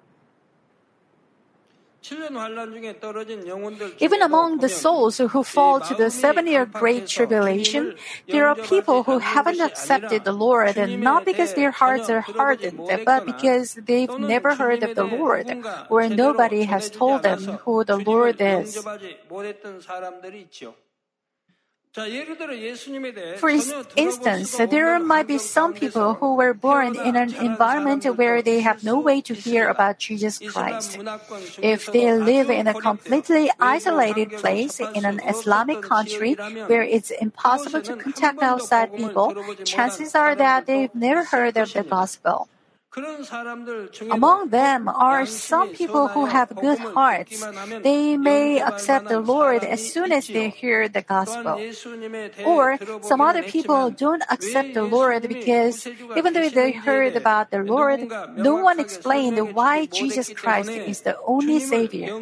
Even 4.00 4.22
among 4.22 4.58
the 4.58 4.68
souls 4.68 5.18
who 5.18 5.42
fall 5.42 5.80
to 5.80 5.94
the 5.94 6.10
seven 6.10 6.46
year 6.46 6.66
Great 6.66 7.06
Tribulation, 7.06 7.94
there 8.28 8.48
are 8.48 8.56
people 8.56 9.04
who 9.04 9.18
haven't 9.18 9.60
accepted 9.60 10.24
the 10.24 10.32
Lord, 10.32 10.76
and 10.76 11.00
not 11.00 11.24
because 11.24 11.54
their 11.54 11.70
hearts 11.70 12.10
are 12.10 12.20
hardened, 12.20 12.82
but 13.06 13.24
because 13.24 13.74
they've 13.74 14.18
never 14.18 14.56
heard 14.56 14.82
of 14.82 14.94
the 14.94 15.04
Lord, 15.04 15.46
or 15.88 16.08
nobody 16.08 16.64
has 16.64 16.90
told 16.90 17.22
them 17.22 17.58
who 17.64 17.84
the 17.84 17.98
Lord 17.98 18.40
is. 18.40 18.78
For 21.94 23.50
instance, 23.50 24.56
there 24.56 24.98
might 24.98 25.26
be 25.26 25.36
some 25.36 25.74
people 25.74 26.14
who 26.14 26.36
were 26.36 26.54
born 26.54 26.96
in 26.96 27.16
an 27.16 27.34
environment 27.34 28.04
where 28.16 28.40
they 28.40 28.60
have 28.60 28.82
no 28.82 28.98
way 28.98 29.20
to 29.20 29.34
hear 29.34 29.68
about 29.68 29.98
Jesus 29.98 30.38
Christ. 30.38 30.98
If 31.60 31.92
they 31.92 32.10
live 32.16 32.48
in 32.48 32.66
a 32.66 32.72
completely 32.72 33.50
isolated 33.60 34.32
place 34.32 34.80
in 34.80 35.04
an 35.04 35.20
Islamic 35.20 35.82
country 35.82 36.32
where 36.64 36.82
it's 36.82 37.10
impossible 37.10 37.82
to 37.82 37.96
contact 37.96 38.42
outside 38.42 38.96
people, 38.96 39.36
chances 39.64 40.14
are 40.14 40.34
that 40.34 40.64
they've 40.64 40.94
never 40.94 41.24
heard 41.24 41.58
of 41.58 41.74
the 41.74 41.82
gospel. 41.82 42.48
Among 44.10 44.48
them 44.48 44.88
are 44.88 45.24
some 45.24 45.72
people 45.72 46.08
who 46.08 46.26
have 46.26 46.54
good 46.54 46.78
hearts. 46.78 47.42
They 47.82 48.16
may 48.18 48.60
accept 48.60 49.08
the 49.08 49.20
Lord 49.20 49.64
as 49.64 49.80
soon 49.80 50.12
as 50.12 50.28
they 50.28 50.50
hear 50.50 50.88
the 50.88 51.00
gospel. 51.00 51.56
Or 52.44 52.78
some 53.00 53.20
other 53.20 53.42
people 53.42 53.90
don't 53.90 54.22
accept 54.28 54.74
the 54.74 54.84
Lord 54.84 55.26
because 55.28 55.86
even 56.16 56.34
though 56.34 56.50
they 56.50 56.72
heard 56.72 57.16
about 57.16 57.50
the 57.50 57.62
Lord, 57.62 58.08
no 58.36 58.56
one 58.56 58.78
explained 58.78 59.40
why 59.54 59.86
Jesus 59.86 60.28
Christ 60.28 60.70
is 60.70 61.00
the 61.00 61.16
only 61.24 61.60
Savior. 61.60 62.12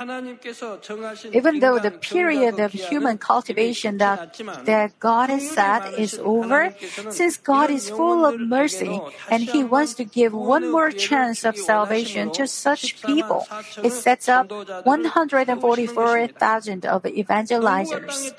Even 0.00 1.60
though 1.60 1.78
the 1.78 1.90
period 1.90 2.58
of 2.58 2.72
human 2.72 3.18
cultivation 3.18 3.98
that, 3.98 4.40
that 4.64 4.98
God 4.98 5.28
has 5.28 5.50
set 5.50 5.98
is 5.98 6.18
over, 6.18 6.72
since 7.10 7.36
God 7.36 7.70
is 7.70 7.90
full 7.90 8.24
of 8.24 8.40
mercy 8.40 9.02
and 9.30 9.42
He 9.42 9.62
wants 9.62 9.92
to 9.94 10.04
give 10.04 10.32
one 10.32 10.70
more 10.70 10.92
chance 10.92 11.44
of 11.44 11.58
salvation 11.58 12.30
to 12.32 12.46
such 12.46 13.02
people, 13.02 13.46
it 13.82 13.92
sets 13.92 14.30
up 14.30 14.50
144,000 14.84 16.86
of 16.86 17.02
evangelizers. 17.02 18.32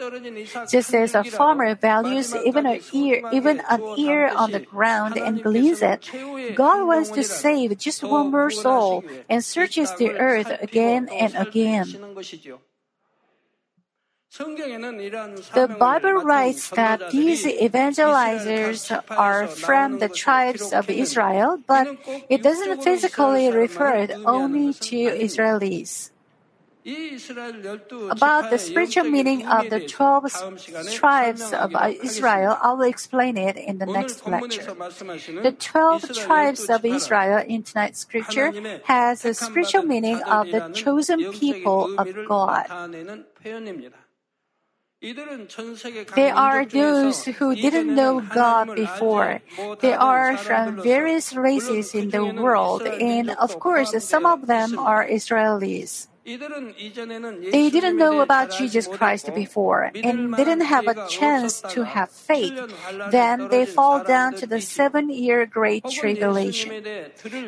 Just 0.71 0.95
as 0.95 1.13
a 1.13 1.23
farmer 1.23 1.75
values 1.75 2.35
even 2.35 2.65
an 2.65 2.81
ear, 2.93 3.29
even 3.31 3.61
an 3.69 3.83
ear 3.97 4.31
on 4.35 4.51
the 4.51 4.59
ground 4.59 5.17
and 5.17 5.43
gleans 5.43 5.83
it, 5.83 6.09
God 6.55 6.87
wants 6.87 7.11
to 7.11 7.23
save 7.23 7.77
just 7.77 8.03
one 8.03 8.31
more 8.31 8.49
soul 8.49 9.05
and 9.29 9.45
searches 9.45 9.93
the 9.97 10.17
earth 10.17 10.51
again 10.61 11.09
and 11.19 11.42
again. 11.47 11.87
The 15.53 15.75
Bible 15.77 16.25
writes 16.25 16.69
that 16.71 17.11
these 17.11 17.45
evangelizers 17.45 18.89
are 19.11 19.45
from 19.45 19.99
the 19.99 20.09
tribes 20.09 20.73
of 20.73 20.89
Israel, 20.89 21.61
but 21.67 21.85
it 22.29 22.41
doesn't 22.41 22.81
physically 22.81 23.51
refer 23.51 24.07
only 24.25 24.73
to 24.89 24.97
Israelis. 25.27 26.09
About 26.85 28.49
the 28.49 28.57
spiritual 28.57 29.05
meaning 29.05 29.47
of 29.47 29.69
the 29.69 29.87
12 29.87 30.91
tribes 30.91 31.53
of 31.53 31.71
Israel, 32.03 32.57
I 32.61 32.73
will 32.73 32.81
explain 32.81 33.37
it 33.37 33.55
in 33.55 33.77
the 33.77 33.85
next 33.85 34.27
lecture. 34.27 34.75
The 35.41 35.55
12 35.57 36.11
tribes 36.13 36.69
of 36.69 36.83
Israel 36.83 37.43
in 37.47 37.63
tonight's 37.63 37.99
scripture 37.99 38.51
has 38.83 39.23
a 39.23 39.33
spiritual 39.33 39.83
meaning 39.83 40.21
of 40.23 40.51
the 40.51 40.71
chosen 40.73 41.31
people 41.31 41.95
of 41.97 42.07
God. 42.27 42.67
They 46.15 46.31
are 46.31 46.65
those 46.65 47.25
who 47.25 47.55
didn't 47.55 47.93
know 47.95 48.21
God 48.21 48.75
before. 48.75 49.41
They 49.79 49.93
are 49.93 50.37
from 50.37 50.81
various 50.81 51.33
races 51.35 51.93
in 51.93 52.09
the 52.09 52.23
world, 52.25 52.83
and 52.83 53.29
of 53.31 53.59
course, 53.59 53.91
some 54.03 54.25
of 54.25 54.47
them 54.47 54.79
are 54.79 55.05
Israelis. 55.05 56.07
They 56.25 57.69
didn't 57.69 57.97
know 57.97 58.21
about 58.21 58.51
Jesus 58.51 58.87
Christ 58.87 59.29
before 59.35 59.91
and 59.93 60.35
didn't 60.35 60.61
have 60.61 60.87
a 60.87 61.07
chance 61.09 61.61
to 61.61 61.83
have 61.83 62.09
faith. 62.11 62.53
Then 63.11 63.49
they 63.49 63.65
fall 63.65 64.03
down 64.03 64.35
to 64.35 64.47
the 64.47 64.61
seven 64.61 65.09
year 65.09 65.45
Great 65.45 65.83
Tribulation. 65.89 66.83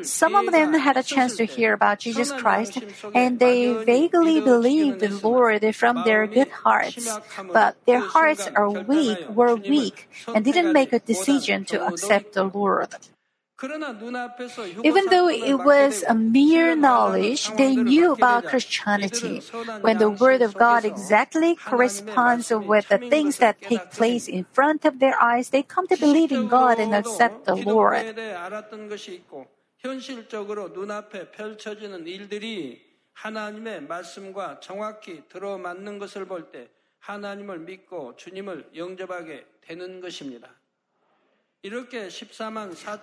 Some 0.02 0.36
of 0.36 0.52
them 0.52 0.74
had 0.74 0.98
a 0.98 1.04
chance 1.04 1.38
to 1.38 1.46
hear 1.46 1.74
about 1.74 2.00
Jesus 2.00 2.32
Christ 2.34 2.84
and 3.14 3.40
they 3.40 3.74
vaguely 3.74 4.42
believed 4.42 5.00
the 5.00 5.20
Lord 5.24 5.64
from 5.76 6.04
their 6.04 6.28
good 6.28 6.50
hearts, 6.50 7.18
but 7.54 7.78
their 7.86 8.00
hearts 8.02 8.48
are 8.56 8.70
weak, 8.70 9.20
were 9.30 9.56
weak, 9.56 10.10
and 10.34 10.44
didn't 10.44 10.74
make 10.74 10.92
a 10.92 11.00
decision 11.00 11.64
to 11.66 11.88
accept 11.88 12.34
the 12.34 12.44
Lord. 12.44 12.90
Even 13.63 15.07
though 15.11 15.29
it 15.29 15.55
was 15.55 16.03
a 16.09 16.15
mere 16.15 16.75
knowledge, 16.75 17.51
they 17.57 17.77
knew 17.77 18.13
about 18.13 18.47
Christianity. 18.47 19.43
When 19.83 19.99
the 19.99 20.09
Word 20.09 20.41
of 20.41 20.55
God 20.55 20.87
exactly 20.87 21.57
corresponds 21.57 22.51
with 22.51 22.89
the 22.89 22.97
things 22.97 23.37
that 23.39 23.61
take 23.61 23.91
place 23.91 24.29
in 24.29 24.47
front 24.53 24.87
of 24.87 24.99
their 24.99 25.21
eyes, 25.21 25.51
they 25.51 25.63
come 25.63 25.87
to 25.89 25.97
believe 25.99 26.33
in 26.33 26.49
God 26.49 26.81
and 26.81 26.95
accept 26.95 27.45
the 27.45 27.57
Lord. 27.57 28.01
현실적으로 29.83 30.69
눈앞에 30.69 31.31
펼쳐지는 31.31 32.07
일들이 32.07 32.81
하나님의 33.13 33.83
말씀과 33.83 34.61
정확히 34.61 35.23
들어맞는 35.29 35.99
것을 35.99 36.27
볼 36.27 36.51
때 36.51 36.69
하나님을 37.01 37.61
믿고 37.61 38.15
주님을 38.17 38.71
영접하게 38.77 39.47
되는 39.63 40.01
것입니다. 40.01 40.49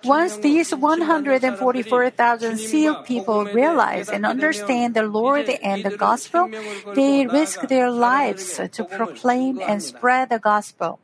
Once 0.03 0.37
these 0.37 0.73
144,000 0.73 2.57
sealed 2.57 3.03
people 3.05 3.45
realize 3.45 4.07
and 4.09 4.25
understand 4.25 4.93
the 4.93 5.03
Lord 5.03 5.49
and 5.49 5.83
the 5.83 5.97
gospel, 5.97 6.49
they 6.95 7.27
risk 7.27 7.67
their 7.67 7.91
lives 7.91 8.61
to 8.71 8.83
proclaim 8.85 9.59
and 9.59 9.83
spread 9.83 10.29
the 10.29 10.39
gospel. 10.39 10.99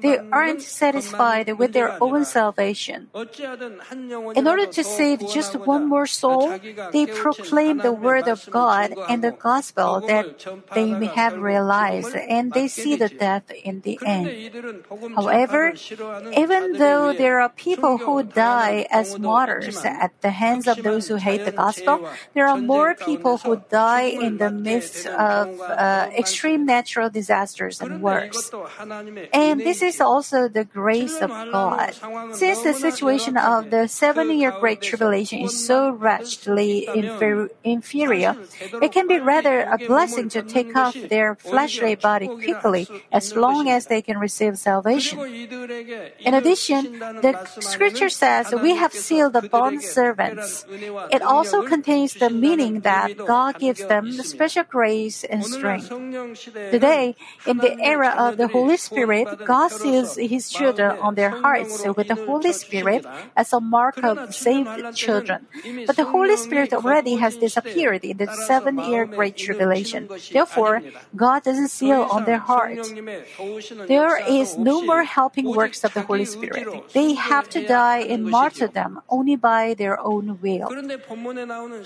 They 0.00 0.18
aren't 0.32 0.62
satisfied 0.62 1.58
with 1.58 1.72
their 1.72 2.02
own 2.02 2.24
salvation. 2.24 3.08
In 4.34 4.46
order 4.48 4.66
to 4.66 4.84
save 4.84 5.20
just 5.28 5.54
one 5.56 5.86
more 5.88 6.06
soul, 6.06 6.58
they 6.92 7.06
proclaim 7.06 7.78
the 7.78 7.92
word 7.92 8.26
of 8.28 8.48
God 8.50 8.94
and 9.08 9.22
the 9.22 9.32
gospel 9.32 10.00
that 10.06 10.40
they 10.74 10.94
may 10.94 11.12
have 11.12 11.36
realized, 11.36 12.16
and 12.16 12.52
they 12.52 12.68
see 12.68 12.96
the 12.96 13.08
death 13.08 13.50
in 13.50 13.82
the 13.82 13.98
end. 14.06 14.50
However, 15.14 15.74
even 16.38 16.72
though 16.74 17.12
there 17.12 17.40
are 17.40 17.48
people 17.50 17.98
who 17.98 18.22
die 18.22 18.86
as 18.90 19.18
martyrs 19.18 19.84
at 19.84 20.12
the 20.20 20.30
hands 20.30 20.66
of 20.66 20.82
those 20.82 21.08
who 21.08 21.16
hate 21.16 21.44
the 21.44 21.52
gospel, 21.52 22.08
there 22.34 22.46
are 22.46 22.56
more 22.56 22.94
people 22.94 23.38
who 23.38 23.60
die 23.70 24.08
in 24.08 24.38
the 24.38 24.50
midst 24.50 25.06
of 25.06 25.60
uh, 25.60 26.08
extreme 26.16 26.64
natural 26.64 27.10
disasters 27.10 27.80
and 27.80 28.02
worse. 28.02 28.50
And 29.32 29.60
this 29.60 29.82
is 29.82 30.00
also 30.00 30.48
the 30.48 30.64
grace 30.64 31.20
of 31.20 31.30
God. 31.30 31.94
Since 32.32 32.62
the 32.62 32.74
situation 32.74 33.36
of 33.36 33.70
the 33.70 33.88
seven 33.88 34.30
year 34.38 34.52
Great 34.60 34.82
Tribulation 34.82 35.40
is 35.40 35.66
so 35.66 35.90
wretchedly 35.90 36.86
infer- 36.86 37.50
inferior, 37.64 38.36
it 38.82 38.92
can 38.92 39.06
be 39.08 39.18
rather 39.18 39.62
a 39.62 39.78
blessing 39.78 40.28
to 40.30 40.42
take 40.42 40.74
off 40.76 40.94
their 41.08 41.34
fleshly 41.34 41.94
body 41.94 42.28
quickly 42.28 42.86
as 43.10 43.34
long 43.34 43.68
as 43.68 43.86
they 43.86 44.02
can 44.02 44.18
receive 44.18 44.58
salvation. 44.58 45.18
In 46.20 46.34
addition, 46.34 46.98
the 46.98 47.38
scripture 47.60 48.08
says 48.08 48.52
we 48.62 48.74
have 48.74 48.92
sealed 48.92 49.32
the 49.32 49.42
bond 49.42 49.82
servants. 49.82 50.66
It 51.10 51.22
also 51.22 51.62
contains 51.62 52.14
the 52.14 52.30
meaning 52.30 52.80
that 52.80 53.16
God 53.16 53.58
gives 53.58 53.86
them 53.86 54.10
special 54.10 54.64
grace 54.64 55.24
and 55.24 55.44
strength. 55.44 55.88
Today, 56.70 57.14
in 57.46 57.58
the 57.58 57.76
era 57.80 58.14
of 58.16 58.36
the 58.36 58.48
Holy 58.48 58.76
Spirit, 58.76 59.28
God 59.44 59.68
seals 59.68 60.16
His 60.16 60.50
children 60.50 60.96
on 61.00 61.14
their 61.14 61.30
hearts 61.30 61.84
with 61.96 62.08
the 62.08 62.14
Holy 62.14 62.52
Spirit 62.52 63.06
as 63.36 63.52
a 63.52 63.60
mark 63.60 64.02
of 64.02 64.34
saved 64.34 64.94
children. 64.94 65.46
But 65.86 65.96
the 65.96 66.04
Holy 66.04 66.36
Spirit 66.36 66.72
already 66.72 67.16
has 67.16 67.36
disappeared 67.36 68.04
in 68.04 68.16
the 68.16 68.26
seven 68.32 68.78
year 68.78 69.06
Great 69.06 69.36
Tribulation. 69.36 70.08
Therefore, 70.32 70.82
God 71.14 71.44
doesn't 71.44 71.68
seal 71.68 72.06
on 72.10 72.24
their 72.24 72.38
hearts. 72.38 72.92
There 73.86 74.18
is 74.18 74.56
no 74.58 74.82
more 74.82 75.04
helping 75.04 75.46
works 75.46 75.84
of 75.84 75.94
the 75.94 76.02
Holy 76.08 76.24
Spirit. 76.24 76.66
They 76.94 77.14
have 77.14 77.48
to 77.50 77.60
die 77.60 78.00
in 78.00 78.24
martyrdom 78.24 79.00
only 79.08 79.36
by 79.36 79.74
their 79.74 80.00
own 80.00 80.40
will. 80.40 80.72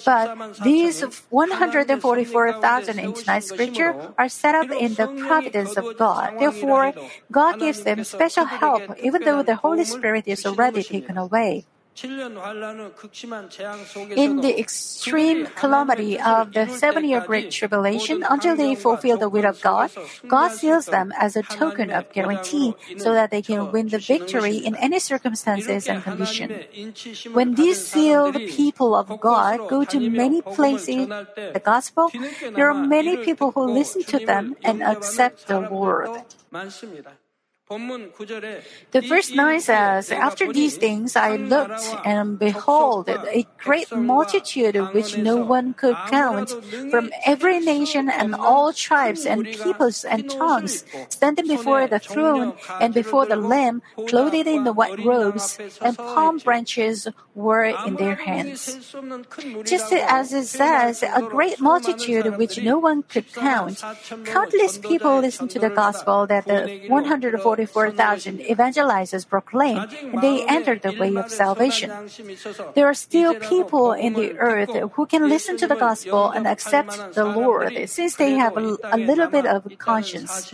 But 0.06 0.30
these 0.62 1.02
144,000 1.30 2.98
in 2.98 3.12
tonight's 3.12 3.48
scripture 3.48 4.14
are 4.16 4.28
set 4.28 4.54
up 4.54 4.70
in 4.78 4.94
the 4.94 5.08
providence 5.08 5.76
of 5.76 5.96
God. 5.98 6.38
Therefore, 6.38 6.94
God 7.30 7.58
gives 7.58 7.82
them 7.82 8.04
special 8.04 8.46
help 8.46 8.82
even 9.02 9.22
though 9.24 9.42
the 9.42 9.56
Holy 9.56 9.84
Spirit 9.84 10.24
is 10.26 10.46
already 10.46 10.82
taken 10.84 11.18
away. 11.18 11.66
In 14.16 14.40
the 14.40 14.54
extreme 14.58 15.46
calamity 15.54 16.18
of 16.18 16.52
the 16.52 16.66
seven 16.68 17.04
year 17.04 17.20
Great 17.20 17.50
Tribulation, 17.50 18.24
until 18.28 18.56
they 18.56 18.74
fulfill 18.74 19.18
the 19.18 19.28
will 19.28 19.44
of 19.44 19.60
God, 19.60 19.90
God 20.26 20.48
seals 20.52 20.86
them 20.86 21.12
as 21.18 21.36
a 21.36 21.42
token 21.42 21.92
of 21.92 22.10
guarantee 22.12 22.74
so 22.96 23.12
that 23.12 23.30
they 23.30 23.42
can 23.42 23.70
win 23.70 23.88
the 23.88 23.98
victory 23.98 24.56
in 24.56 24.74
any 24.76 24.98
circumstances 24.98 25.86
and 25.86 26.02
condition. 26.02 26.64
When 27.32 27.54
these 27.54 27.86
sealed 27.86 28.36
people 28.46 28.94
of 28.94 29.20
God 29.20 29.68
go 29.68 29.84
to 29.84 30.00
many 30.00 30.40
places, 30.40 31.08
the 31.36 31.62
gospel, 31.62 32.10
there 32.54 32.70
are 32.70 32.86
many 32.86 33.18
people 33.18 33.52
who 33.52 33.68
listen 33.68 34.02
to 34.04 34.18
them 34.24 34.56
and 34.64 34.82
accept 34.82 35.46
the 35.46 35.60
Lord. 35.60 36.08
The 37.68 39.04
verse 39.08 39.30
9 39.30 39.60
says, 39.60 40.10
After 40.10 40.52
these 40.52 40.76
things 40.76 41.16
I 41.16 41.36
looked, 41.36 41.82
and 42.04 42.38
behold, 42.38 43.08
a 43.08 43.46
great 43.58 43.90
multitude 43.94 44.76
which 44.92 45.16
no 45.16 45.36
one 45.36 45.72
could 45.74 45.96
count, 46.08 46.50
from 46.90 47.10
every 47.24 47.60
nation 47.60 48.10
and 48.10 48.34
all 48.34 48.72
tribes 48.72 49.24
and 49.24 49.46
peoples 49.46 50.04
and 50.04 50.28
tongues, 50.28 50.84
standing 51.08 51.46
before 51.48 51.86
the 51.86 51.98
throne 51.98 52.54
and 52.80 52.92
before 52.92 53.26
the 53.26 53.36
Lamb, 53.36 53.80
clothed 54.08 54.46
in 54.46 54.64
the 54.64 54.72
white 54.72 54.98
robes, 55.02 55.58
and 55.80 55.96
palm 55.96 56.38
branches 56.38 57.08
were 57.34 57.64
in 57.86 57.96
their 57.96 58.16
hands. 58.16 58.92
Just 59.64 59.92
as 59.92 60.32
it 60.32 60.46
says, 60.46 61.02
a 61.02 61.22
great 61.22 61.60
multitude 61.60 62.36
which 62.36 62.60
no 62.62 62.78
one 62.78 63.02
could 63.04 63.32
count, 63.32 63.82
countless 64.24 64.76
people 64.76 65.20
listened 65.20 65.50
to 65.50 65.58
the 65.58 65.70
gospel 65.70 66.26
that 66.26 66.44
the 66.44 66.84
140 66.88 67.51
44,000 67.52 68.38
evangelizers 68.38 69.28
proclaim, 69.28 69.78
and 70.12 70.22
they 70.22 70.46
entered 70.46 70.82
the 70.82 70.96
way 70.98 71.14
of 71.16 71.30
salvation. 71.30 71.92
There 72.74 72.86
are 72.86 72.94
still 72.94 73.34
people 73.34 73.92
in 73.92 74.14
the 74.14 74.38
earth 74.38 74.72
who 74.94 75.04
can 75.06 75.28
listen 75.28 75.56
to 75.58 75.66
the 75.66 75.76
gospel 75.76 76.30
and 76.30 76.46
accept 76.46 77.14
the 77.14 77.24
Lord 77.24 77.88
since 77.88 78.16
they 78.16 78.32
have 78.34 78.56
a, 78.56 78.76
a 78.84 78.96
little 78.96 79.28
bit 79.28 79.44
of 79.44 79.68
conscience. 79.78 80.52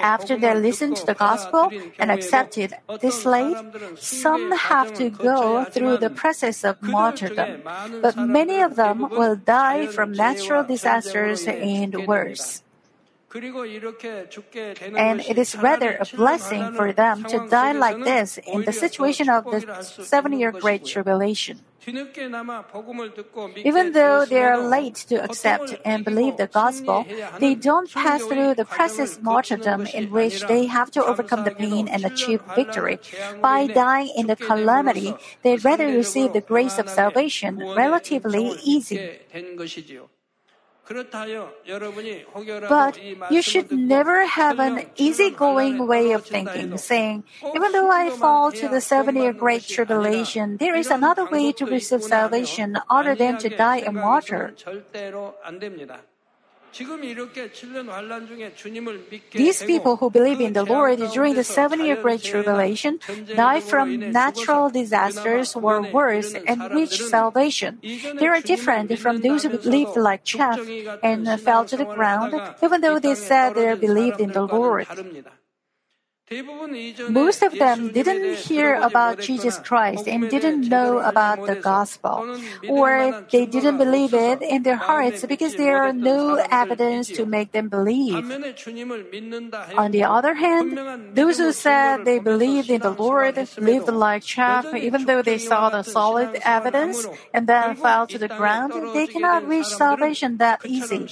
After 0.00 0.36
they 0.36 0.54
listen 0.54 0.94
to 0.94 1.04
the 1.06 1.14
gospel 1.14 1.70
and 1.98 2.10
accept 2.10 2.58
it 2.58 2.72
this 3.00 3.24
late, 3.24 3.56
some 3.96 4.52
have 4.52 4.92
to 4.94 5.08
go 5.08 5.64
through 5.64 5.96
the 5.96 6.10
process 6.10 6.64
of 6.64 6.80
martyrdom, 6.82 7.62
but 8.00 8.16
many 8.16 8.60
of 8.60 8.76
them 8.76 9.08
will 9.08 9.36
die 9.36 9.86
from 9.86 10.12
natural 10.12 10.62
disasters 10.64 11.48
and 11.48 12.06
worse. 12.06 12.62
And 13.34 15.20
it 15.20 15.38
is 15.38 15.56
rather 15.56 15.96
a 15.96 16.04
blessing 16.16 16.72
for 16.74 16.92
them 16.92 17.24
to 17.24 17.46
die 17.48 17.72
like 17.72 18.04
this 18.04 18.38
in 18.38 18.64
the 18.64 18.72
situation 18.72 19.28
of 19.30 19.44
the 19.44 19.82
seven 19.82 20.32
year 20.38 20.52
Great 20.52 20.84
Tribulation. 20.84 21.60
Even 23.64 23.92
though 23.92 24.24
they 24.24 24.42
are 24.42 24.58
late 24.58 24.94
to 25.08 25.16
accept 25.22 25.74
and 25.84 26.04
believe 26.04 26.36
the 26.36 26.46
gospel, 26.46 27.04
they 27.40 27.54
don't 27.54 27.90
pass 27.92 28.22
through 28.22 28.54
the 28.54 28.64
precious 28.64 29.20
martyrdom 29.20 29.86
in 29.86 30.10
which 30.10 30.46
they 30.46 30.66
have 30.66 30.90
to 30.92 31.04
overcome 31.04 31.44
the 31.44 31.50
pain 31.50 31.88
and 31.88 32.04
achieve 32.04 32.40
victory. 32.54 33.00
By 33.40 33.66
dying 33.66 34.12
in 34.16 34.26
the 34.28 34.36
calamity, 34.36 35.14
they 35.42 35.56
rather 35.56 35.86
receive 35.86 36.32
the 36.34 36.40
grace 36.40 36.78
of 36.78 36.88
salvation 36.88 37.58
relatively 37.58 38.54
easy. 38.62 39.18
But 42.68 42.98
you 43.30 43.42
should 43.42 43.70
never 43.70 44.26
have 44.26 44.58
an 44.58 44.86
easygoing 44.96 45.86
way 45.86 46.12
of 46.12 46.26
thinking, 46.26 46.76
saying, 46.76 47.24
even 47.54 47.72
though 47.72 47.90
I 47.90 48.10
fall 48.10 48.50
to 48.52 48.68
the 48.68 48.80
seven 48.80 49.16
year 49.16 49.32
great 49.32 49.62
tribulation, 49.62 50.56
there 50.56 50.74
is 50.74 50.90
another 50.90 51.24
way 51.24 51.52
to 51.52 51.66
receive 51.66 52.02
salvation 52.02 52.76
other 52.90 53.14
than 53.14 53.38
to 53.38 53.48
die 53.48 53.78
a 53.86 53.92
martyr. 53.92 54.54
These 59.32 59.62
people 59.62 59.96
who 59.96 60.10
believe 60.10 60.40
in 60.40 60.52
the 60.52 60.64
Lord 60.64 60.98
during 61.12 61.34
the 61.34 61.44
seven 61.44 61.84
year 61.84 61.96
Great 61.96 62.22
Tribulation 62.22 62.98
die 63.36 63.60
from 63.60 64.10
natural 64.10 64.70
disasters 64.70 65.54
or 65.54 65.82
worse 65.92 66.34
and 66.34 66.72
reach 66.72 67.02
salvation. 67.02 67.78
They 67.82 68.26
are 68.26 68.40
different 68.40 68.98
from 68.98 69.20
those 69.20 69.42
who 69.42 69.58
lived 69.58 69.96
like 69.96 70.24
chaff 70.24 70.60
and 71.02 71.28
fell 71.40 71.64
to 71.66 71.76
the 71.76 71.84
ground, 71.84 72.40
even 72.62 72.80
though 72.80 72.98
they 72.98 73.14
said 73.14 73.54
they 73.54 73.74
believed 73.74 74.20
in 74.20 74.32
the 74.32 74.46
Lord. 74.46 74.86
Most 77.08 77.42
of 77.42 77.52
them 77.58 77.92
didn't 77.92 78.36
hear 78.36 78.74
about 78.74 79.20
Jesus 79.20 79.58
Christ 79.58 80.08
and 80.08 80.28
didn't 80.30 80.68
know 80.68 80.98
about 80.98 81.46
the 81.46 81.56
gospel, 81.56 82.38
or 82.68 83.24
they 83.30 83.46
didn't 83.46 83.78
believe 83.78 84.14
it 84.14 84.42
in 84.42 84.62
their 84.62 84.76
hearts 84.76 85.24
because 85.26 85.56
there 85.56 85.82
are 85.82 85.92
no 85.92 86.36
evidence 86.50 87.08
to 87.08 87.26
make 87.26 87.52
them 87.52 87.68
believe. 87.68 88.14
On 89.76 89.90
the 89.90 90.04
other 90.04 90.34
hand, 90.34 90.78
those 91.14 91.38
who 91.38 91.52
said 91.52 92.04
they 92.04 92.18
believed 92.18 92.70
in 92.70 92.80
the 92.80 92.90
Lord 92.94 93.36
lived 93.58 93.88
like 93.88 94.22
chaff 94.22 94.66
even 94.74 95.06
though 95.06 95.22
they 95.22 95.38
saw 95.38 95.70
the 95.70 95.82
solid 95.82 96.40
evidence 96.44 97.06
and 97.32 97.46
then 97.46 97.76
fell 97.76 98.06
to 98.06 98.18
the 98.18 98.28
ground, 98.28 98.72
they 98.94 99.06
cannot 99.06 99.46
reach 99.46 99.66
salvation 99.66 100.38
that 100.38 100.60
easy. 100.64 101.08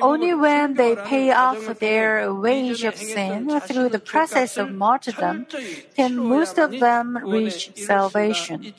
Only 0.00 0.34
when 0.34 0.74
they 0.74 0.96
pay 0.96 1.30
off 1.30 1.78
their 1.78 2.34
wage 2.34 2.82
of 2.82 2.96
sin 2.96 3.60
through 3.60 3.90
the 3.90 4.00
process 4.00 4.56
of 4.56 4.72
martyrdom 4.72 5.46
can 5.94 6.16
most 6.16 6.58
of 6.58 6.72
them 6.80 7.16
reach 7.22 7.70
salvation. 7.76 8.74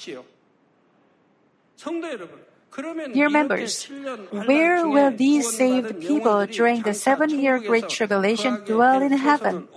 Dear 3.13 3.29
members, 3.29 3.85
where 4.31 4.87
will 4.87 5.11
these 5.11 5.55
saved 5.55 6.01
people 6.01 6.45
during 6.45 6.81
the 6.81 6.93
seven 6.93 7.29
year 7.29 7.59
Great 7.59 7.87
Tribulation 7.87 8.63
dwell 8.65 9.01
in 9.01 9.13
heaven? 9.13 9.67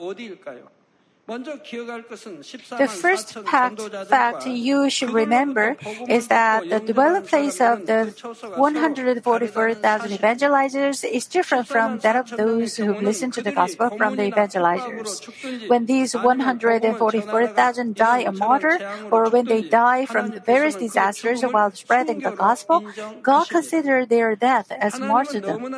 The 1.27 2.89
first 3.01 3.33
fact, 3.49 3.81
fact 4.09 4.47
you 4.47 4.91
should 4.91 5.09
remember 5.09 5.79
is 6.07 6.29
that 6.29 6.69
the 6.69 6.81
dwelling 6.81 7.23
place 7.23 7.63
of 7.63 7.87
the 7.87 8.13
144,000 8.57 10.11
evangelizers 10.11 11.03
is 11.03 11.25
different 11.25 11.67
from 11.67 12.01
that 12.01 12.17
of 12.17 12.29
those 12.37 12.77
who 12.77 12.93
listen 13.01 13.31
to 13.31 13.41
the 13.41 13.53
gospel 13.53 13.89
from 13.97 14.17
the 14.17 14.31
evangelizers. 14.31 15.25
When 15.67 15.87
these 15.87 16.13
144,000 16.15 17.95
die 17.95 18.19
a 18.19 18.33
martyr, 18.33 18.79
or 19.11 19.31
when 19.31 19.47
they 19.47 19.63
die 19.63 20.05
from 20.05 20.31
various 20.45 20.77
disasters 20.77 21.41
while 21.41 21.71
spreading 21.71 22.21
the 22.21 22.33
gospel, 22.33 22.85
God 23.23 23.49
considers 23.49 24.09
their 24.09 24.37
death 24.37 24.71
as 24.71 25.01
martyrdom. 25.01 25.73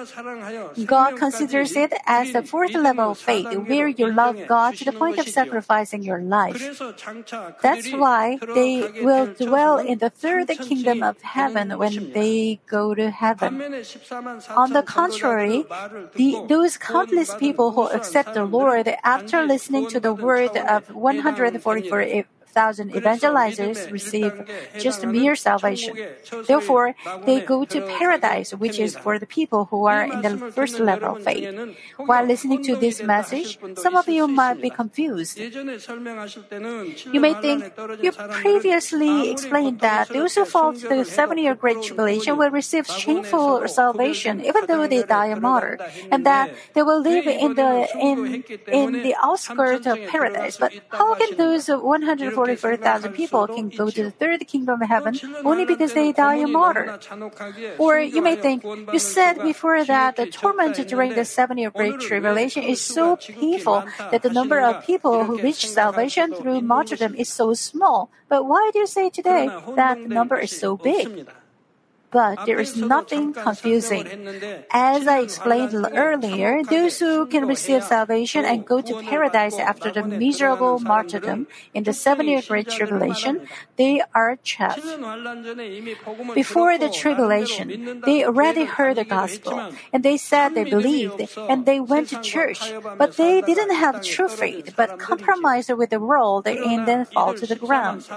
God 0.87 1.15
considers 1.17 1.77
it 1.77 1.93
as 2.05 2.33
the 2.33 2.43
fourth 2.43 2.75
level 2.75 3.13
of 3.13 3.19
faith, 3.19 3.47
where 3.55 3.87
you 3.87 4.11
love 4.11 4.37
God 4.49 4.75
to 4.79 4.85
the 4.85 4.93
point 4.93 5.19
of 5.19 5.36
sacrificing 5.37 6.03
your 6.03 6.23
life. 6.23 6.63
That's 7.63 7.91
why 7.93 8.39
they 8.59 8.73
will 9.07 9.27
dwell 9.35 9.77
in 9.79 9.99
the 9.99 10.11
third 10.11 10.49
kingdom 10.69 11.03
of 11.03 11.17
heaven 11.23 11.67
when 11.83 12.11
they 12.13 12.61
go 12.67 12.95
to 12.95 13.11
heaven. 13.11 13.53
On 14.63 14.69
the 14.73 14.83
contrary, 14.83 15.65
the, 16.21 16.31
those 16.49 16.77
countless 16.79 17.35
people 17.35 17.73
who 17.73 17.85
accept 17.99 18.33
the 18.35 18.45
Lord 18.45 18.87
after 19.05 19.45
listening 19.45 19.87
to 19.93 20.01
the 20.01 20.15
word 20.15 20.55
of 20.57 20.89
144 20.95 22.27
thousand 22.57 22.93
evangelizers 22.97 23.79
receive 23.93 24.33
just 24.81 25.05
mere 25.05 25.37
salvation. 25.37 25.93
Therefore, 26.49 26.95
they 27.29 27.41
go 27.41 27.65
to 27.69 27.79
paradise, 28.01 28.51
which 28.63 28.79
is 28.81 28.97
for 28.97 29.19
the 29.19 29.29
people 29.39 29.69
who 29.71 29.85
are 29.85 30.05
in 30.05 30.23
the 30.25 30.35
first 30.57 30.81
level 30.81 31.17
of 31.17 31.23
faith. 31.23 31.47
While 32.09 32.25
listening 32.25 32.65
to 32.65 32.77
this 32.77 33.03
message, 33.03 33.59
some 33.77 33.95
of 34.01 34.09
you 34.09 34.25
might 34.27 34.61
be 34.61 34.71
confused. 34.71 35.37
You 35.37 37.21
may 37.21 37.35
think 37.45 37.59
you 38.03 38.13
previously 38.43 39.31
explained 39.31 39.81
that 39.81 40.09
those 40.09 40.35
who 40.35 40.45
fall 40.45 40.73
to 40.73 40.87
the 40.89 41.05
seven-year 41.05 41.55
Great 41.55 41.83
Tribulation 41.83 42.37
will 42.41 42.51
receive 42.51 42.87
shameful 42.87 43.69
salvation 43.69 44.41
even 44.47 44.67
though 44.67 44.87
they 44.87 45.03
die 45.03 45.27
a 45.27 45.39
martyr, 45.39 45.79
and 46.11 46.25
that 46.25 46.55
they 46.75 46.83
will 46.83 47.01
live 47.01 47.27
in 47.27 47.55
the 47.55 47.89
in 47.99 48.45
in 48.71 49.03
the 49.03 49.15
outskirts 49.23 49.87
of 49.87 49.99
paradise. 50.09 50.57
But 50.57 50.73
how 50.89 51.15
can 51.15 51.37
those 51.37 51.69
140 51.69 52.46
44,000 52.47 53.13
people 53.13 53.47
can 53.47 53.69
go 53.69 53.91
to 53.91 54.05
the 54.05 54.11
third 54.11 54.47
kingdom 54.47 54.81
of 54.81 54.89
heaven 54.89 55.19
only 55.45 55.65
because 55.65 55.95
they 55.95 56.13
die 56.13 56.37
a 56.37 56.47
martyr. 56.47 56.99
Or 57.79 57.99
you 57.99 58.23
may 58.23 58.37
think, 58.37 58.65
you 58.65 58.99
said 58.99 59.43
before 59.43 59.85
that 59.85 60.17
the 60.17 60.27
torment 60.27 60.77
during 60.87 61.15
the 61.15 61.25
seven 61.25 61.59
year 61.59 61.71
Great 61.71 62.01
Tribulation 62.01 62.63
is 62.63 62.81
so 62.81 63.17
painful 63.17 63.85
that 63.99 64.23
the 64.23 64.31
number 64.31 64.61
of 64.61 64.85
people 64.85 65.25
who 65.25 65.43
reach 65.43 65.69
salvation 65.69 66.35
through 66.35 66.61
martyrdom 66.61 67.15
is 67.15 67.29
so 67.29 67.55
small. 67.55 68.11
But 68.29 68.47
why 68.47 68.71
do 68.73 68.79
you 68.79 68.87
say 68.87 69.11
today 69.11 69.49
that 69.75 70.03
the 70.03 70.09
number 70.09 70.39
is 70.39 70.57
so 70.57 70.77
big? 70.77 71.27
But 72.17 72.47
there 72.47 72.59
is 72.59 72.73
nothing 72.81 73.35
confusing. 73.35 74.09
As 74.73 75.07
I 75.07 75.21
explained 75.21 75.77
earlier, 75.93 76.65
those 76.65 76.99
who 76.99 77.27
can 77.27 77.45
receive 77.45 77.85
salvation 77.85 78.43
and 78.47 78.65
go 78.65 78.81
to 78.81 79.03
paradise 79.03 79.59
after 79.59 79.93
the 79.93 80.03
miserable 80.03 80.79
martyrdom 80.81 81.47
in 81.75 81.85
the 81.85 81.93
seven 81.93 82.25
year 82.27 82.41
great 82.41 82.71
tribulation, 82.71 83.47
they 83.77 84.01
are 84.15 84.41
chaff. 84.41 84.81
Before 86.33 86.79
the 86.79 86.89
tribulation, 86.89 88.01
they 88.09 88.25
already 88.25 88.65
heard 88.65 88.97
the 88.97 89.05
gospel, 89.05 89.77
and 89.93 90.01
they 90.01 90.17
said 90.17 90.55
they 90.55 90.65
believed, 90.65 91.21
and 91.37 91.67
they 91.69 91.81
went 91.81 92.09
to 92.17 92.21
church, 92.23 92.73
but 92.97 93.19
they 93.21 93.43
didn't 93.43 93.77
have 93.77 94.01
true 94.01 94.33
faith, 94.33 94.73
but 94.75 94.99
compromised 94.99 95.69
with 95.77 95.91
the 95.91 96.01
world 96.01 96.49
and 96.49 96.89
then 96.89 97.05
fall 97.05 97.35
to 97.35 97.45
the 97.45 97.61
ground. 97.61 98.09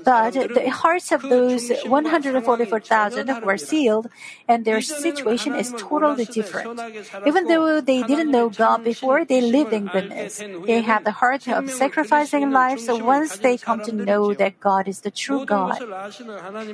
But 0.00 0.32
the 0.32 0.72
hearts 0.72 1.12
of 1.12 1.20
those 1.28 1.68
144,000 1.84 3.01
who 3.10 3.46
were 3.46 3.58
sealed, 3.58 4.08
and 4.48 4.64
their 4.64 4.80
situation 4.80 5.54
is 5.54 5.72
totally 5.76 6.24
different. 6.24 6.80
Even 7.26 7.46
though 7.46 7.80
they 7.80 8.02
didn't 8.02 8.30
know 8.30 8.48
God 8.48 8.84
before, 8.84 9.24
they 9.24 9.40
lived 9.40 9.72
in 9.72 9.86
goodness. 9.86 10.42
They 10.66 10.82
have 10.82 11.04
the 11.04 11.12
heart 11.12 11.48
of 11.48 11.70
sacrificing 11.70 12.50
lives 12.50 12.88
once 12.88 13.38
they 13.38 13.56
come 13.56 13.82
to 13.82 13.92
know 13.92 14.34
that 14.34 14.60
God 14.60 14.88
is 14.88 15.00
the 15.00 15.10
true 15.10 15.44
God. 15.44 15.78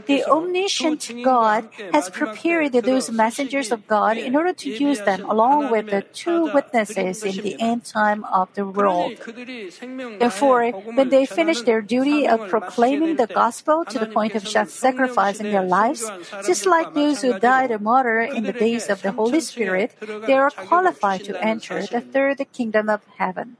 The 0.06 0.24
omniscient 0.28 1.10
God 1.22 1.68
has 1.92 2.10
prepared 2.10 2.72
those 2.72 3.10
messengers 3.10 3.72
of 3.72 3.86
God 3.86 4.16
in 4.16 4.36
order 4.36 4.52
to 4.52 4.68
use 4.70 5.00
them 5.00 5.24
along 5.24 5.70
with 5.70 5.86
the 5.90 6.04
two 6.12 6.50
witnesses 6.52 7.22
in 7.22 7.36
the 7.36 7.60
end 7.60 7.84
time 7.84 8.24
of 8.24 8.52
the 8.54 8.66
world. 8.66 9.12
Therefore, 10.18 10.70
when 10.70 11.08
they 11.08 11.26
finish 11.26 11.62
their 11.62 11.80
duty 11.80 12.26
of 12.26 12.48
proclaiming 12.48 13.16
the 13.16 13.26
gospel 13.26 13.84
to 13.84 13.98
the 13.98 14.06
point 14.06 14.34
of 14.34 14.46
sacrificing 14.46 15.50
their 15.50 15.62
lives, 15.62 16.07
just 16.46 16.66
like 16.66 16.94
those 16.94 17.22
who 17.22 17.38
died 17.38 17.70
a 17.70 17.78
martyr 17.78 18.20
in 18.20 18.44
the 18.44 18.52
days 18.52 18.88
of 18.88 19.02
the 19.02 19.12
Holy 19.12 19.40
Spirit, 19.40 19.94
they 20.26 20.34
are 20.34 20.50
qualified 20.50 21.24
to 21.24 21.42
enter 21.42 21.86
the 21.86 22.00
third 22.00 22.40
kingdom 22.52 22.88
of 22.88 23.02
heaven. 23.16 23.56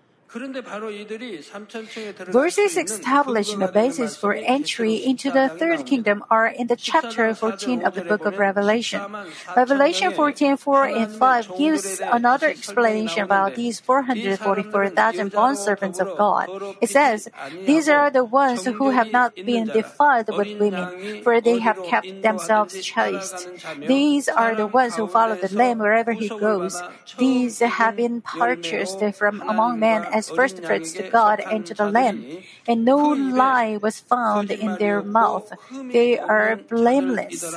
Verses 2.29 2.77
establishing 2.77 3.61
the 3.61 3.71
basis 3.73 4.15
for 4.15 4.35
entry 4.35 4.97
into 4.97 5.31
the 5.31 5.49
third 5.49 5.87
kingdom 5.87 6.23
are 6.29 6.49
in 6.49 6.67
the 6.67 6.77
chapter 6.77 7.35
14 7.35 7.83
of 7.83 7.95
the 7.95 8.03
book 8.03 8.27
of 8.27 8.37
Revelation. 8.39 9.01
Revelation 9.57 10.13
14, 10.13 10.59
4 10.59 10.87
and 10.87 11.11
5 11.11 11.57
gives 11.57 12.01
another 12.01 12.49
explanation 12.49 13.23
about 13.23 13.55
these 13.55 13.81
444,000 13.81 15.33
bondservants 15.33 15.99
of 15.99 16.19
God. 16.19 16.49
It 16.83 16.91
says, 16.91 17.29
These 17.65 17.89
are 17.89 18.11
the 18.11 18.25
ones 18.25 18.67
who 18.67 18.91
have 18.91 19.11
not 19.11 19.35
been 19.35 19.69
defiled 19.69 20.29
with 20.37 20.59
women, 20.61 21.23
for 21.23 21.41
they 21.41 21.59
have 21.61 21.83
kept 21.85 22.21
themselves 22.21 22.85
chaste. 22.85 23.49
These 23.87 24.29
are 24.29 24.55
the 24.55 24.67
ones 24.67 24.97
who 24.97 25.07
follow 25.09 25.37
the 25.37 25.55
Lamb 25.55 25.79
wherever 25.79 26.13
he 26.13 26.29
goes. 26.29 26.83
These 27.17 27.61
have 27.61 27.97
been 27.97 28.21
purchased 28.21 29.01
from 29.15 29.41
among 29.49 29.81
men 29.81 30.05
as 30.19 30.29
first 30.29 30.59
fruits 30.65 30.93
to 30.99 31.05
God 31.09 31.39
and 31.41 31.65
to 31.67 31.75
the 31.75 31.87
Lamb, 31.87 32.27
and 32.67 32.85
no 32.85 32.99
lie 32.99 33.79
was 33.79 34.01
found 34.01 34.51
in 34.51 34.77
their 34.77 35.01
mouth. 35.01 35.53
They 35.93 36.19
are 36.19 36.57
blameless. 36.57 37.55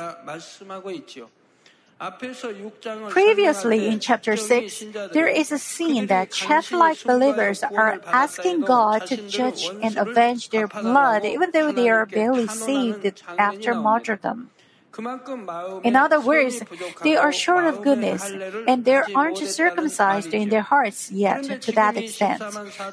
Previously 3.10 3.86
in 3.86 4.00
chapter 4.00 4.36
6, 4.36 4.84
there 5.12 5.28
is 5.28 5.52
a 5.52 5.58
scene 5.58 6.06
that 6.06 6.32
chaff 6.32 6.72
like 6.72 7.02
believers 7.04 7.62
are 7.62 8.00
asking 8.06 8.62
God 8.62 9.06
to 9.06 9.16
judge 9.28 9.70
and 9.82 9.96
avenge 9.96 10.50
their 10.50 10.66
blood 10.66 11.24
even 11.24 11.50
though 11.52 11.70
they 11.70 11.88
are 11.88 12.06
barely 12.06 12.48
saved 12.48 13.22
after 13.38 13.74
martyrdom. 13.74 14.50
In 14.98 15.96
other 15.96 16.20
words, 16.20 16.60
they 17.02 17.16
are 17.16 17.32
short 17.32 17.64
of 17.64 17.80
goodness, 17.82 18.30
and 18.68 18.84
they 18.84 19.00
aren't 19.14 19.38
circumcised 19.38 20.34
in 20.34 20.50
their 20.50 20.60
hearts 20.60 21.10
yet 21.10 21.62
to 21.62 21.72
that 21.72 21.96
extent. 21.96 22.42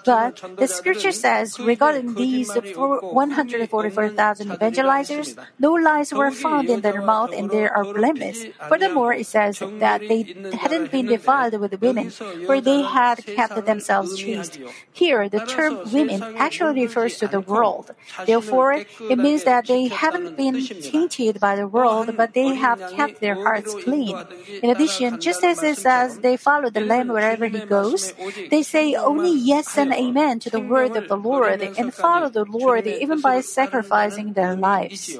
But 0.05 0.41
the 0.55 0.67
scripture 0.67 1.11
says 1.11 1.59
regarding 1.59 2.13
these 2.15 2.49
144,000 2.55 4.49
evangelizers, 4.49 5.35
no 5.59 5.73
lies 5.73 6.13
were 6.13 6.31
found 6.31 6.69
in 6.69 6.79
their 6.81 7.01
mouth 7.01 7.33
and 7.33 7.49
they 7.49 7.67
are 7.67 7.83
blameless. 7.83 8.45
Furthermore, 8.69 9.13
it 9.13 9.25
says 9.27 9.59
that 9.59 9.99
they 9.99 10.23
hadn't 10.53 10.91
been 10.91 11.07
defiled 11.07 11.59
with 11.59 11.81
women, 11.81 12.11
for 12.45 12.61
they 12.61 12.81
had 12.83 13.25
kept 13.25 13.65
themselves 13.65 14.15
chaste. 14.17 14.57
Here, 14.93 15.27
the 15.27 15.41
term 15.45 15.79
women 15.91 16.23
actually 16.37 16.85
refers 16.85 17.17
to 17.17 17.27
the 17.27 17.41
world. 17.41 17.91
Therefore, 18.25 18.85
it 19.09 19.17
means 19.17 19.43
that 19.43 19.67
they 19.67 19.87
haven't 19.87 20.37
been 20.37 20.63
tainted 20.65 21.41
by 21.41 21.55
the 21.57 21.67
world 21.67 21.88
world, 21.89 22.15
but 22.15 22.33
they 22.33 22.53
have 22.55 22.79
kept 22.95 23.19
their 23.19 23.35
hearts 23.35 23.73
clean. 23.73 24.15
In 24.61 24.69
addition, 24.69 25.19
just 25.19 25.43
as 25.43 25.63
it 25.63 25.77
says 25.77 26.19
they 26.19 26.37
follow 26.37 26.69
the 26.69 26.81
Lamb 26.81 27.09
wherever 27.09 27.47
he 27.47 27.59
goes, 27.59 28.13
they 28.49 28.63
say 28.63 28.93
only 28.95 29.33
yes 29.33 29.77
and 29.77 29.93
amen 29.93 30.39
to 30.39 30.49
the 30.49 30.59
word 30.59 30.95
of 30.95 31.07
the 31.07 31.17
Lord 31.17 31.61
and 31.61 31.93
follow 31.93 32.29
the 32.29 32.45
Lord 32.45 32.85
even 32.87 33.21
by 33.21 33.41
sacrificing 33.41 34.33
their 34.33 34.55
lives. 34.55 35.17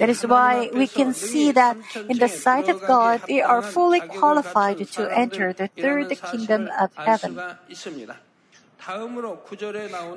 That 0.00 0.08
is 0.08 0.26
why 0.26 0.70
we 0.72 0.86
can 0.86 1.14
see 1.14 1.52
that 1.52 1.76
in 2.08 2.18
the 2.18 2.28
sight 2.28 2.68
of 2.68 2.82
God, 2.86 3.22
they 3.28 3.42
are 3.42 3.62
fully 3.62 4.00
qualified 4.00 4.78
to 4.96 5.02
enter 5.16 5.52
the 5.52 5.68
third 5.68 6.10
kingdom 6.30 6.68
of 6.78 6.90
heaven. 6.96 7.38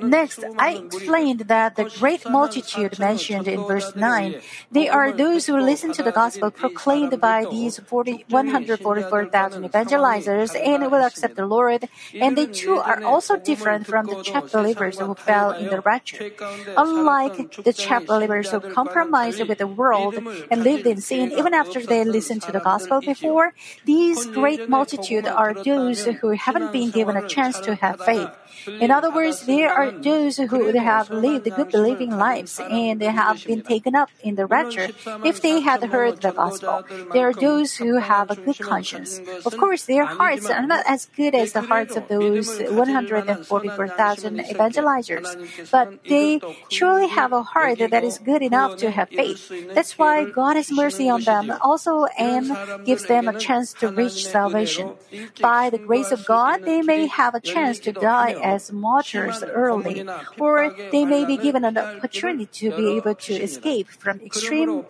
Next, 0.02 0.44
I 0.58 0.82
explained 0.86 1.42
that 1.48 1.76
the 1.76 1.86
great 2.00 2.28
multitude 2.30 2.98
mentioned 3.00 3.48
in 3.48 3.64
verse 3.66 3.96
9, 3.96 4.42
they 4.72 4.90
are 4.90 5.12
those 5.12 5.46
who 5.46 5.58
listen 5.58 5.92
to 5.94 6.04
the 6.04 6.12
gospel 6.12 6.50
proclaimed 6.52 7.20
by 7.22 7.46
these 7.50 7.80
40, 7.80 8.26
144,000 8.30 9.64
evangelizers 9.64 10.56
and 10.56 10.92
will 10.92 11.04
accept 11.04 11.36
the 11.36 11.46
Lord, 11.46 11.88
and 12.14 12.38
they 12.38 12.48
too 12.48 12.78
are 12.78 13.04
also 13.04 13.38
different 13.38 13.86
from 13.88 14.08
the 14.08 14.22
chaff 14.24 14.52
believers 14.52 15.00
who 15.00 15.14
fell 15.16 15.52
in 15.52 15.70
the 15.70 15.82
rapture. 15.82 16.32
Unlike 16.78 17.64
the 17.64 17.74
chaff 17.74 18.06
believers 18.06 18.52
who 18.52 18.60
compromised 18.60 19.48
with 19.48 19.58
the 19.58 19.68
world 19.68 20.16
and 20.50 20.64
lived 20.64 20.88
in 20.88 21.02
sin 21.02 21.32
even 21.32 21.54
after 21.54 21.82
they 21.82 22.04
listened 22.04 22.42
to 22.44 22.52
the 22.52 22.60
gospel 22.60 23.02
before, 23.02 23.54
these 23.86 24.26
great 24.28 24.70
multitude 24.70 25.28
are 25.28 25.54
those 25.54 26.06
who 26.06 26.32
haven't 26.32 26.72
been 26.72 26.92
given 26.92 27.16
a 27.18 27.28
chance 27.28 27.60
to 27.62 27.76
have 27.76 28.00
faith. 28.02 28.30
In 28.68 28.92
other 28.92 29.12
words, 29.12 29.46
there 29.46 29.72
are 29.72 29.92
those 29.92 30.38
who 30.38 30.72
have 30.78 31.10
lived 31.10 31.50
good 31.56 31.72
believing 31.72 32.12
lives 32.12 32.60
and 32.60 33.00
they 33.00 33.12
have 33.12 33.44
been 33.46 33.62
taken 33.62 33.96
up 33.96 34.10
in 34.24 34.36
the 34.36 34.46
rapture 34.46 34.90
if 35.24 35.42
they 35.42 35.60
had 35.62 35.84
heard 35.84 36.22
the 36.22 36.32
gospel. 36.32 36.84
There 37.14 37.28
are 37.30 37.34
those 37.34 37.76
who 37.76 37.98
have 37.98 38.32
a 38.32 38.36
good 38.36 38.60
conscience. 38.60 39.22
Of 39.46 39.58
course, 39.58 39.86
their 39.86 40.06
hearts 40.06 40.50
are 40.50 40.66
not 40.66 40.84
as 40.88 41.08
good 41.16 41.36
as 41.36 41.54
the 41.54 41.62
hearts 41.62 41.96
of 41.96 42.08
those 42.08 42.60
144,000 42.60 44.40
evangelizers, 44.40 45.28
but 45.72 46.04
they 46.06 46.40
surely 46.70 47.08
have 47.08 47.34
a 47.34 47.44
heart 47.44 47.80
that 47.80 48.04
is 48.04 48.18
good 48.20 48.42
enough 48.42 48.78
to 48.78 48.92
have 48.92 49.10
faith. 49.10 49.52
That's 49.74 49.98
why 49.98 50.26
God 50.26 50.56
has 50.56 50.72
mercy 50.72 51.10
on 51.10 51.24
them 51.24 51.54
also 51.62 52.06
and 52.18 52.52
gives 52.86 53.06
them 53.06 53.28
a 53.28 53.38
chance 53.38 53.74
to 53.74 53.90
reach 53.90 54.26
salvation. 54.28 54.94
By 55.42 55.70
the 55.70 55.78
grace 55.78 56.12
of 56.12 56.26
God, 56.26 56.64
they 56.66 56.82
may 56.82 57.08
have 57.08 57.36
a 57.36 57.42
chance 57.42 57.80
to 57.80 57.92
die 57.92 58.34
as 58.44 58.72
martyrs 58.72 59.44
early, 59.44 60.06
or 60.38 60.76
they 60.92 61.06
may 61.06 61.26
be 61.26 61.38
given 61.38 61.66
an 61.66 61.78
opportunity 61.78 62.46
to 62.48 62.72
be 62.72 62.98
able 62.98 63.16
to 63.16 63.34
escape 63.36 63.90
from 63.90 64.22
extreme 64.22 64.86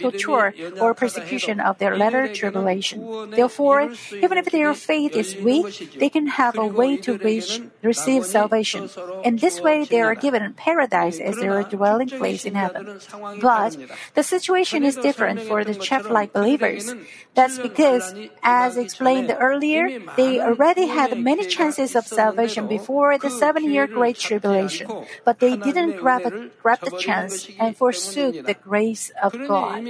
torture 0.00 0.54
or 0.80 0.94
persecution 0.94 1.60
of 1.60 1.78
their 1.78 1.96
latter 1.96 2.32
tribulation. 2.32 3.30
Therefore, 3.30 3.92
even 4.12 4.38
if 4.38 4.46
their 4.50 4.74
faith 4.74 5.12
is 5.14 5.36
weak, 5.36 5.98
they 5.98 6.08
can 6.08 6.26
have 6.26 6.56
a 6.58 6.66
way 6.66 6.96
to 7.04 7.18
reach, 7.18 7.60
receive 7.82 8.24
salvation. 8.24 8.88
In 9.24 9.36
this 9.36 9.60
way, 9.60 9.84
they 9.84 10.00
are 10.00 10.14
given 10.14 10.52
paradise 10.54 11.20
as 11.20 11.36
their 11.36 11.62
dwelling 11.64 12.08
place 12.08 12.44
in 12.44 12.54
heaven. 12.54 12.98
But 13.40 13.76
the 14.14 14.22
situation 14.22 14.84
is 14.84 14.96
different 14.96 15.40
for 15.40 15.64
the 15.64 15.74
chaff-like 15.74 16.32
believers. 16.32 16.92
That's 17.34 17.58
because, 17.58 18.14
as 18.42 18.76
explained 18.76 19.34
earlier, 19.38 20.00
they 20.16 20.40
already 20.40 20.86
had 20.86 21.18
many 21.18 21.46
chances 21.46 21.94
of 21.94 22.06
salvation 22.06 22.66
before 22.66 23.18
the 23.18 23.30
seven-year 23.30 23.86
Great 23.86 24.18
Tribulation, 24.18 24.88
but 25.24 25.38
they 25.38 25.56
didn't 25.56 25.98
grab, 25.98 26.26
a, 26.26 26.50
grab 26.62 26.80
the 26.80 26.96
chance 26.98 27.48
and 27.58 27.76
forsook 27.76 28.46
the 28.46 28.54
grace 28.54 29.10
of 29.22 29.32
God. 29.46 29.84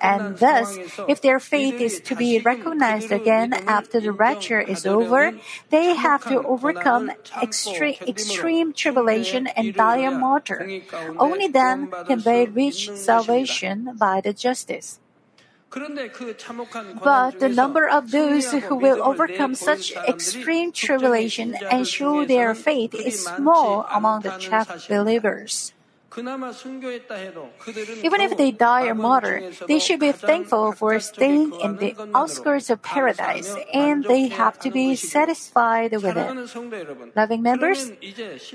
And 0.00 0.38
thus, 0.38 0.78
if 1.08 1.20
their 1.20 1.40
faith 1.40 1.80
is 1.80 2.00
to 2.00 2.16
be 2.16 2.38
recognized 2.40 3.12
again 3.12 3.52
after 3.52 4.00
the 4.00 4.12
rapture 4.12 4.60
is 4.60 4.86
over, 4.86 5.32
they 5.70 5.94
have 5.94 6.24
to 6.28 6.42
overcome 6.42 7.12
extreme, 7.42 7.96
extreme 8.06 8.72
tribulation 8.72 9.46
and 9.46 9.74
die 9.74 9.98
a 9.98 10.10
martyr. 10.10 10.82
Only 11.18 11.48
then 11.48 11.90
can 12.06 12.20
they 12.20 12.46
reach 12.46 12.90
salvation 12.92 13.96
by 13.96 14.20
the 14.20 14.32
justice. 14.32 15.00
But 15.72 17.40
the 17.40 17.48
number 17.48 17.88
of 17.88 18.10
those 18.10 18.52
who 18.52 18.76
will 18.76 19.02
overcome 19.02 19.54
such 19.54 19.92
extreme 20.06 20.70
tribulation 20.72 21.56
and 21.70 21.88
show 21.88 22.26
their 22.26 22.54
faith 22.54 22.94
is 22.94 23.24
small 23.24 23.86
among 23.90 24.20
the 24.20 24.36
chaff 24.36 24.86
believers. 24.88 25.72
Even 26.18 26.44
if 28.20 28.36
they 28.36 28.50
die 28.52 28.86
or 28.86 28.94
martyr, 28.94 29.50
they 29.66 29.78
should 29.78 30.00
be 30.00 30.12
thankful 30.12 30.72
for 30.72 31.00
staying 31.00 31.58
in 31.60 31.76
the 31.76 31.94
outskirts 32.14 32.68
of 32.68 32.82
paradise, 32.82 33.54
and 33.72 34.04
they 34.04 34.28
have 34.28 34.58
to 34.60 34.70
be 34.70 34.94
satisfied 34.94 35.92
with 35.92 36.14
it. 36.16 37.16
Loving 37.16 37.40
members, 37.42 37.92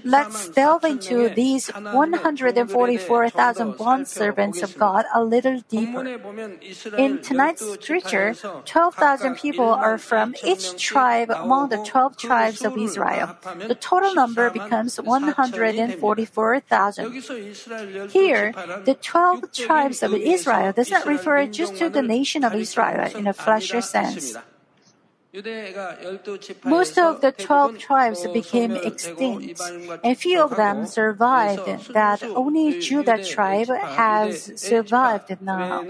let's 0.04 0.50
delve 0.50 0.84
into 0.84 1.30
these 1.30 1.70
144,000 1.70 3.78
bond 3.78 4.08
servants 4.08 4.62
of 4.62 4.78
God 4.78 5.06
a 5.14 5.24
little 5.24 5.62
deeper. 5.70 6.06
In 6.98 7.22
tonight's 7.22 7.66
scripture, 7.74 8.36
12,000 8.66 9.36
people 9.36 9.70
are 9.70 9.98
from 9.98 10.36
each 10.46 10.76
tribe 10.78 11.32
among 11.32 11.70
the 11.70 11.78
12 11.78 12.18
tribes 12.18 12.64
of 12.64 12.78
Israel. 12.78 13.36
The 13.68 13.76
total 13.76 14.14
number 14.14 14.52
becomes 14.52 15.02
144,000. 15.02 17.47
Here, 18.10 18.52
the 18.86 18.98
12 19.00 19.52
tribes 19.52 20.04
of 20.04 20.14
Israel 20.14 20.74
does 20.74 20.90
not 20.90 21.06
refer 21.06 21.46
just 21.48 21.78
to 21.78 21.90
the 21.90 22.02
nation 22.02 22.44
of 22.44 22.54
Israel 22.54 23.10
in 23.16 23.28
a 23.28 23.34
fleshly 23.34 23.82
sense. 23.82 24.36
Most 26.64 26.98
of 26.98 27.22
the 27.22 27.32
12 27.32 27.78
tribes 27.78 28.26
became 28.28 28.76
extinct, 28.76 29.62
and 30.04 30.18
few 30.18 30.42
of 30.42 30.56
them 30.56 30.86
survived, 30.88 31.94
that 31.94 32.24
only 32.24 32.80
Judah 32.80 33.24
tribe 33.24 33.68
has 33.68 34.52
survived 34.56 35.38
now. 35.42 35.84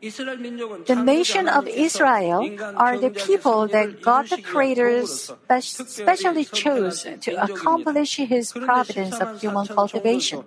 The 0.00 1.02
nation 1.04 1.46
of 1.46 1.68
Israel 1.68 2.48
are 2.76 2.96
the 2.96 3.10
people 3.10 3.68
that 3.68 4.00
God 4.00 4.30
the 4.30 4.40
Creator 4.40 5.04
specially 5.60 6.44
chose 6.46 7.04
to 7.20 7.36
accomplish 7.36 8.16
His 8.16 8.52
providence 8.52 9.20
of 9.20 9.40
human 9.40 9.66
cultivation. 9.66 10.44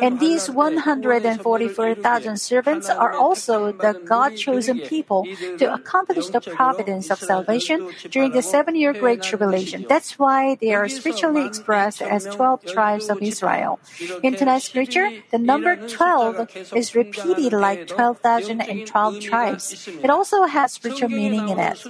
And 0.00 0.20
these 0.20 0.48
144,000 0.48 2.40
servants 2.40 2.88
are 2.88 3.12
also 3.12 3.72
the 3.72 4.00
God 4.04 4.36
chosen 4.36 4.80
people 4.80 5.28
to 5.58 5.72
accomplish 5.74 6.28
the 6.28 6.40
providence 6.40 7.10
of 7.10 7.18
salvation 7.18 7.92
during 8.10 8.32
the 8.32 8.42
seven 8.42 8.74
year 8.74 8.94
Great 8.94 9.22
Tribulation. 9.22 9.84
That's 9.86 10.18
why 10.18 10.54
they 10.54 10.72
are 10.72 10.88
spiritually 10.88 11.44
expressed 11.44 12.00
as 12.00 12.24
12 12.24 12.64
tribes 12.72 13.10
of 13.10 13.20
Israel. 13.20 13.80
In 14.22 14.34
tonight's 14.34 14.72
scripture, 14.72 15.10
the 15.30 15.38
number 15.38 15.76
12 15.76 16.72
is 16.74 16.94
repeated 16.94 17.52
like 17.52 17.86
12,000 17.86 18.62
and 18.62 18.86
12 18.94 19.18
tribes. 19.18 19.88
It 20.04 20.08
also 20.08 20.44
has 20.44 20.74
spiritual 20.74 21.08
meaning 21.08 21.48
in 21.48 21.58
it. 21.58 21.82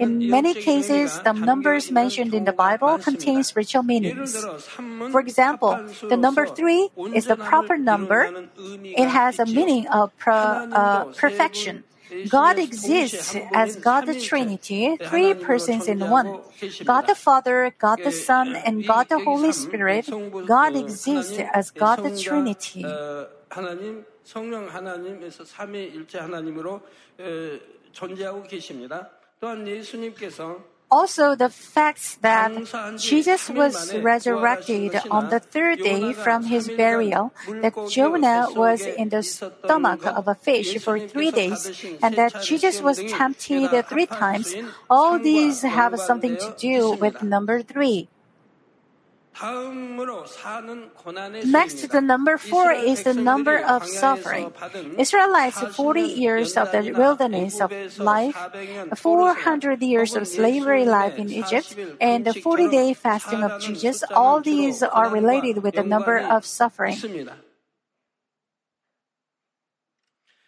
In 0.00 0.30
many 0.30 0.54
cases, 0.54 1.20
the 1.20 1.34
numbers 1.34 1.90
mentioned 1.90 2.32
in 2.32 2.44
the 2.46 2.56
Bible 2.56 2.96
contain 2.96 3.44
spiritual 3.44 3.82
meanings. 3.82 4.48
For 5.12 5.20
example, 5.20 5.76
the 6.08 6.16
number 6.16 6.46
3 6.46 6.88
is 7.14 7.26
the 7.26 7.36
proper 7.36 7.76
number. 7.76 8.32
It 8.96 9.08
has 9.08 9.38
a 9.38 9.44
meaning 9.44 9.88
of 9.88 10.16
pro, 10.16 10.64
uh, 10.72 11.04
perfection. 11.20 11.84
God 12.26 12.58
exists 12.58 13.36
as 13.52 13.76
God 13.76 14.06
the 14.06 14.14
Trinity, 14.14 14.96
three 14.96 15.34
persons 15.34 15.86
in 15.86 16.08
one. 16.08 16.40
God 16.84 17.06
the 17.06 17.14
Father, 17.14 17.74
God 17.78 18.00
the 18.02 18.12
Son, 18.12 18.56
and 18.56 18.86
God 18.86 19.08
the 19.10 19.20
Holy 19.20 19.52
Spirit. 19.52 20.08
God 20.46 20.74
exists 20.74 21.38
as 21.52 21.70
God 21.70 22.00
the 22.02 22.10
Trinity. 22.10 22.86
하나님 24.27 24.27
성령 24.27 24.69
하나님에서 24.69 25.45
삼위일체 25.45 26.19
하나님으로 26.19 26.81
존재하고 27.91 28.43
계십니다. 28.43 29.09
또한 29.39 29.67
예수님께서 29.67 30.73
Also, 30.89 31.33
the 31.33 31.49
fact 31.49 32.21
that 32.21 32.51
Jesus 32.99 33.49
was 33.49 33.95
resurrected 33.95 34.93
on 35.09 35.29
the 35.29 35.39
third 35.39 35.81
day 35.81 36.13
from 36.13 36.45
his 36.45 36.69
burial, 36.69 37.33
that 37.63 37.73
Jonah 37.89 38.45
was 38.53 38.85
in 38.85 39.09
the 39.09 39.23
stomach 39.23 40.05
of 40.05 40.27
a 40.27 40.35
fish 40.35 40.77
for 40.83 40.99
three 40.99 41.31
days, 41.31 41.65
and 42.03 42.15
that 42.15 42.43
Jesus 42.43 42.79
was 42.83 43.01
tempted 43.09 43.73
three 43.89 44.05
times, 44.05 44.53
all 44.87 45.17
these 45.17 45.63
have 45.63 45.99
something 45.99 46.37
to 46.37 46.53
do 46.59 46.91
with 46.93 47.23
number 47.23 47.63
three. 47.63 48.07
Next, 51.45 51.89
the 51.89 52.01
number 52.01 52.37
four 52.37 52.71
is 52.71 53.01
the 53.03 53.15
number 53.15 53.57
of 53.57 53.83
suffering. 53.85 54.53
Israelites' 54.99 55.75
40 55.75 56.01
years 56.01 56.55
of 56.55 56.71
the 56.71 56.91
wilderness 56.91 57.59
of 57.59 57.73
life, 57.97 58.37
400 58.95 59.81
years 59.81 60.15
of 60.15 60.27
slavery 60.27 60.85
life 60.85 61.17
in 61.17 61.31
Egypt, 61.31 61.75
and 61.99 62.25
the 62.25 62.33
40 62.33 62.69
day 62.69 62.93
fasting 62.93 63.43
of 63.43 63.59
Jesus, 63.59 64.03
all 64.13 64.39
these 64.39 64.83
are 64.83 65.09
related 65.09 65.63
with 65.63 65.73
the 65.75 65.83
number 65.83 66.19
of 66.19 66.45
suffering. 66.45 66.95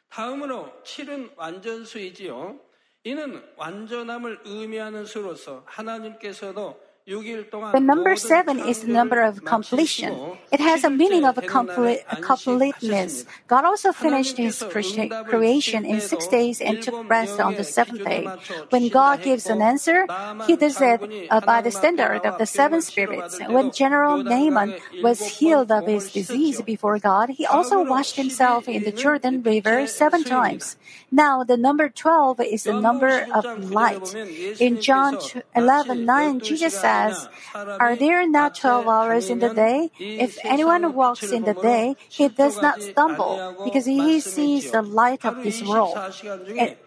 다음으로 0.10 0.72
7은 0.84 1.32
완전수이지요. 1.36 2.58
이는 3.04 3.44
완전함을 3.58 4.42
의미하는 4.46 5.06
수로서 5.06 5.64
하나님께서도 5.66 6.80
the 7.07 7.81
number 7.81 8.15
seven 8.15 8.61
is 8.61 8.81
the 8.81 8.93
number 8.93 9.23
of 9.23 9.45
completion. 9.45 10.39
It 10.53 10.61
has 10.61 10.85
a 10.85 10.91
meaning 10.91 11.25
of 11.25 11.39
a 11.39 11.43
complete, 11.43 12.05
completeness. 12.21 13.25
God 13.49 13.65
also 13.65 13.93
finished 13.93 14.37
His 14.37 14.63
creation 14.63 15.85
in 15.85 16.01
six 16.01 16.27
days 16.29 16.61
and 16.61 16.83
took 16.83 17.09
rest 17.09 17.41
on 17.41 17.57
the 17.57 17.65
seventh 17.65 18.05
day. 18.05 18.29
When 18.69 18.89
God 18.89 19.23
gives 19.23 19.47
an 19.47 19.63
answer, 19.63 20.07
He 20.47 20.57
does 20.57 20.81
it 20.81 21.01
uh, 21.31 21.41
by 21.41 21.63
the 21.63 21.71
standard 21.71 22.25
of 22.27 22.39
the 22.39 22.47
seven 22.47 22.83
spirits. 22.83 23.41
When 23.49 23.73
General 23.73 24.23
Naaman 24.23 24.75
was 25.03 25.41
healed 25.41 25.73
of 25.73 25.87
his 25.87 26.13
disease 26.13 26.61
before 26.61 26.99
God, 26.99 27.31
he 27.31 27.47
also 27.47 27.83
washed 27.83 28.17
himself 28.17 28.69
in 28.69 28.85
the 28.85 28.93
Jordan 28.93 29.43
River 29.43 29.87
seven 29.87 30.23
times. 30.25 30.77
Now, 31.11 31.45
the 31.45 31.57
number 31.57 31.89
12 31.89 32.41
is 32.41 32.65
the 32.65 32.81
number 32.81 33.27
of 33.35 33.45
light. 33.71 34.15
In 34.61 34.81
John 34.81 35.19
11 35.57 36.05
9, 36.05 36.41
Jesus 36.41 36.75
says, 36.91 37.29
Are 37.55 37.97
there 37.97 38.27
not 38.29 38.55
12 38.55 38.89
hours 38.89 39.31
in 39.31 39.39
the 39.39 39.55
day? 39.55 39.91
If 39.99 40.39
anyone 40.45 40.93
walks 40.95 41.31
in 41.31 41.45
the 41.45 41.55
day, 41.55 41.97
he 42.09 42.29
does 42.29 42.61
not 42.61 42.83
stumble, 42.83 43.63
because 43.65 43.87
he 43.87 44.21
sees 44.21 44.71
the 44.71 44.83
light 44.83 45.25
of 45.25 45.43
this 45.43 45.63
world. 45.63 45.97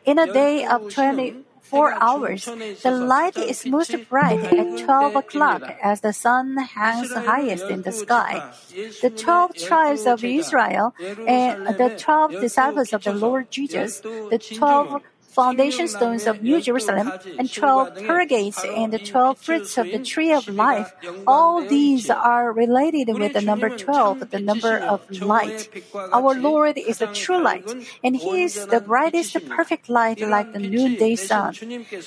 In 0.05 0.19
a 0.19 0.27
day 0.31 0.65
of 0.65 0.93
20, 0.93 1.45
four 1.73 1.93
hours. 1.97 2.45
The 2.83 2.91
light 2.91 3.37
is 3.37 3.65
most 3.65 3.95
bright 4.09 4.43
at 4.43 4.85
12 4.85 5.15
o'clock 5.15 5.63
as 5.81 6.01
the 6.01 6.13
sun 6.13 6.57
hangs 6.57 7.13
highest 7.13 7.65
in 7.65 7.81
the 7.81 7.91
sky. 7.91 8.53
The 9.01 9.09
12 9.09 9.55
tribes 9.55 10.05
of 10.05 10.23
Israel 10.23 10.93
and 11.25 11.65
the 11.81 11.95
12 11.97 12.39
disciples 12.39 12.93
of 12.93 13.03
the 13.03 13.13
Lord 13.13 13.49
Jesus, 13.49 14.01
the 14.29 14.37
12 14.37 15.01
foundation 15.33 15.87
stones 15.87 16.27
of 16.27 16.41
New 16.41 16.61
Jerusalem, 16.61 17.11
and 17.37 17.51
12 17.51 18.05
pearl 18.05 18.25
gates 18.25 18.63
and 18.63 18.93
the 18.93 18.99
12 18.99 19.37
fruits 19.37 19.77
of 19.77 19.89
the 19.89 19.99
tree 19.99 20.31
of 20.31 20.47
life. 20.47 20.93
All 21.25 21.65
these 21.65 22.09
are 22.09 22.53
related 22.53 23.09
with 23.17 23.33
the 23.33 23.41
number 23.41 23.69
12, 23.69 24.29
the 24.29 24.39
number 24.39 24.77
of 24.77 25.01
light. 25.21 25.69
Our 25.93 26.35
Lord 26.35 26.77
is 26.77 26.99
the 26.99 27.07
true 27.07 27.41
light, 27.41 27.67
and 28.03 28.15
He 28.15 28.43
is 28.43 28.67
the 28.67 28.79
brightest 28.79 29.35
perfect 29.49 29.89
light 29.89 30.21
like 30.21 30.53
the 30.53 30.59
noonday 30.59 31.15
sun. 31.15 31.55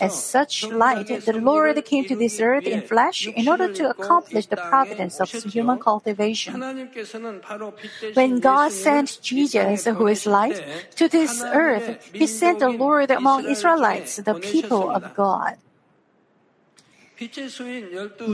As 0.01 0.15
such 0.23 0.65
light, 0.65 1.09
the 1.09 1.33
Lord 1.33 1.83
came 1.85 2.05
to 2.07 2.17
this 2.17 2.41
earth 2.41 2.67
in 2.67 2.83
flesh 2.83 3.27
in 3.27 3.49
order 3.49 3.73
to 3.73 3.91
accomplish 3.91 4.47
the 4.47 4.57
providence 4.57 5.21
of 5.21 5.31
human 5.31 5.79
cultivation. 5.79 6.63
When 8.15 8.41
God 8.41 8.73
sent 8.73 9.19
Jesus, 9.23 9.85
who 9.85 10.07
is 10.07 10.27
light, 10.27 10.63
to 10.97 11.09
this 11.09 11.43
earth, 11.43 11.99
He 12.13 12.27
sent 12.27 12.61
the 12.61 12.71
Lord 12.71 13.11
among 13.17 13.45
Israelites, 13.49 14.17
the 14.17 14.35
people 14.35 14.91
of 14.91 15.15
God. 15.15 15.57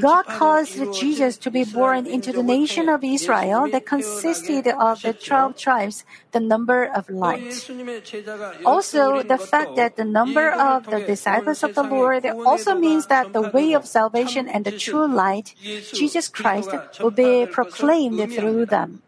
God 0.01 0.27
caused 0.27 0.75
Jesus 0.93 1.37
to 1.39 1.51
be 1.53 1.63
born 1.63 2.05
into 2.05 2.33
the 2.33 2.43
nation 2.43 2.89
of 2.89 3.05
Israel 3.05 3.71
that 3.71 3.87
consisted 3.87 4.67
of 4.67 5.03
the 5.03 5.13
12 5.13 5.57
tribes, 5.57 6.05
the 6.33 6.41
number 6.41 6.83
of 6.83 7.09
light. 7.09 7.71
Also, 8.65 9.23
the 9.23 9.39
fact 9.39 9.77
that 9.77 9.95
the 9.95 10.05
number 10.05 10.51
of 10.51 10.91
the 10.91 10.99
disciples 11.07 11.63
of 11.63 11.75
the 11.75 11.85
Lord 11.85 12.27
also 12.27 12.75
means 12.75 13.07
that 13.07 13.33
the 13.33 13.43
way 13.55 13.73
of 13.73 13.87
salvation 13.87 14.49
and 14.49 14.65
the 14.65 14.75
true 14.75 15.07
light, 15.07 15.55
Jesus 15.95 16.29
Christ, 16.29 16.75
will 17.01 17.15
be 17.15 17.47
proclaimed 17.47 18.19
through 18.35 18.67
them. 18.67 19.03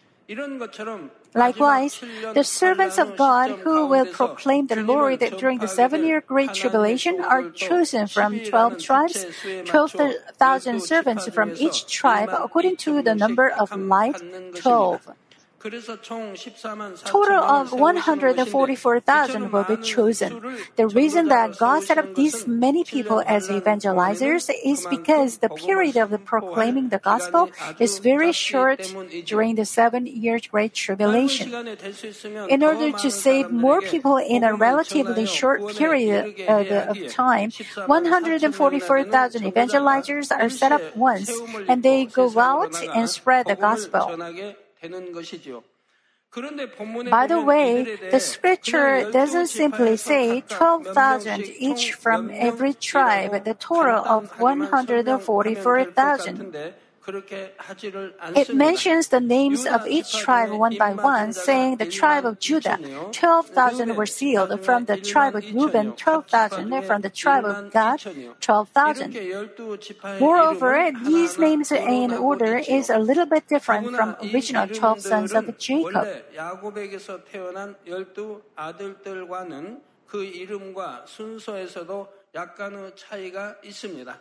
Likewise, 1.34 2.00
the 2.32 2.44
servants 2.44 2.96
of 2.96 3.16
God 3.16 3.50
who 3.66 3.86
will 3.86 4.06
proclaim 4.06 4.68
the 4.68 4.76
Lord 4.76 5.18
during 5.38 5.58
the 5.58 5.66
seven 5.66 6.06
year 6.06 6.20
Great 6.20 6.54
Tribulation 6.54 7.20
are 7.20 7.50
chosen 7.50 8.06
from 8.06 8.38
12 8.38 8.78
tribes, 8.78 9.26
12,000 9.66 10.80
servants 10.80 11.28
from 11.28 11.52
each 11.58 11.86
tribe 11.86 12.30
according 12.30 12.76
to 12.86 13.02
the 13.02 13.14
number 13.16 13.50
of 13.50 13.74
light, 13.74 14.22
12. 14.54 15.10
Total 15.64 17.40
of 17.40 17.72
144,000 17.72 19.50
will 19.50 19.64
be 19.64 19.76
chosen. 19.78 20.58
The 20.76 20.88
reason 20.88 21.28
that 21.28 21.56
God 21.56 21.82
set 21.84 21.96
up 21.96 22.14
these 22.14 22.46
many 22.46 22.84
people 22.84 23.22
as 23.26 23.48
evangelizers 23.48 24.50
is 24.62 24.86
because 24.90 25.38
the 25.38 25.48
period 25.48 25.96
of 25.96 26.10
the 26.10 26.18
proclaiming 26.18 26.90
the 26.90 26.98
gospel 26.98 27.48
is 27.78 27.98
very 27.98 28.32
short 28.32 28.94
during 29.24 29.54
the 29.54 29.64
seven 29.64 30.06
year 30.06 30.38
Great 30.50 30.74
Tribulation. 30.74 31.48
In 32.50 32.62
order 32.62 32.92
to 32.92 33.10
save 33.10 33.50
more 33.50 33.80
people 33.80 34.18
in 34.18 34.44
a 34.44 34.52
relatively 34.54 35.24
short 35.24 35.76
period 35.76 36.44
uh, 36.46 36.92
of 36.92 36.98
time, 37.08 37.50
144,000 37.86 39.42
evangelizers 39.42 40.30
are 40.30 40.50
set 40.50 40.72
up 40.72 40.94
once 40.94 41.32
and 41.68 41.82
they 41.82 42.04
go 42.04 42.38
out 42.38 42.74
and 42.94 43.08
spread 43.08 43.46
the 43.46 43.56
gospel. 43.56 44.12
By 47.10 47.26
the 47.28 47.40
way, 47.40 47.96
the 48.10 48.18
scripture 48.18 49.08
doesn't 49.10 49.46
simply 49.46 49.96
say 49.96 50.40
12,000 50.40 51.44
each 51.58 51.92
from 51.94 52.30
every 52.34 52.74
tribe, 52.74 53.44
the 53.44 53.54
total 53.54 54.04
of 54.04 54.40
144,000. 54.40 56.56
It 58.35 58.53
mentions 58.53 59.07
the 59.07 59.19
names 59.19 59.65
of 59.65 59.87
each 59.87 60.13
tribe 60.17 60.51
one 60.51 60.77
by 60.77 60.93
one, 60.93 61.33
saying 61.33 61.77
the 61.77 61.87
tribe 61.87 62.25
of 62.25 62.39
Judah, 62.39 62.77
12,000 63.11 63.95
were 63.95 64.05
sealed, 64.05 64.53
from 64.63 64.85
the 64.85 64.97
tribe 64.97 65.35
of 65.35 65.43
Reuben, 65.51 65.93
12,000, 65.93 66.83
from 66.83 67.01
the 67.01 67.09
tribe 67.09 67.45
of 67.45 67.71
Gad, 67.71 68.03
12,000. 68.41 69.17
Moreover, 70.19 70.91
these 71.03 71.39
names 71.39 71.71
in 71.71 72.13
order 72.13 72.57
is 72.57 72.91
a 72.91 72.99
little 72.99 73.25
bit 73.25 73.47
different 73.47 73.95
from 73.95 74.15
original 74.31 74.67
12 74.67 75.01
sons 75.01 75.33
of 75.33 75.57
Jacob. 75.57 76.05
그 80.09 80.23
이름과 80.23 81.05
순서에서도 81.05 82.07
약간의 82.33 82.95
차이가 82.95 83.55
있습니다. 83.63 84.19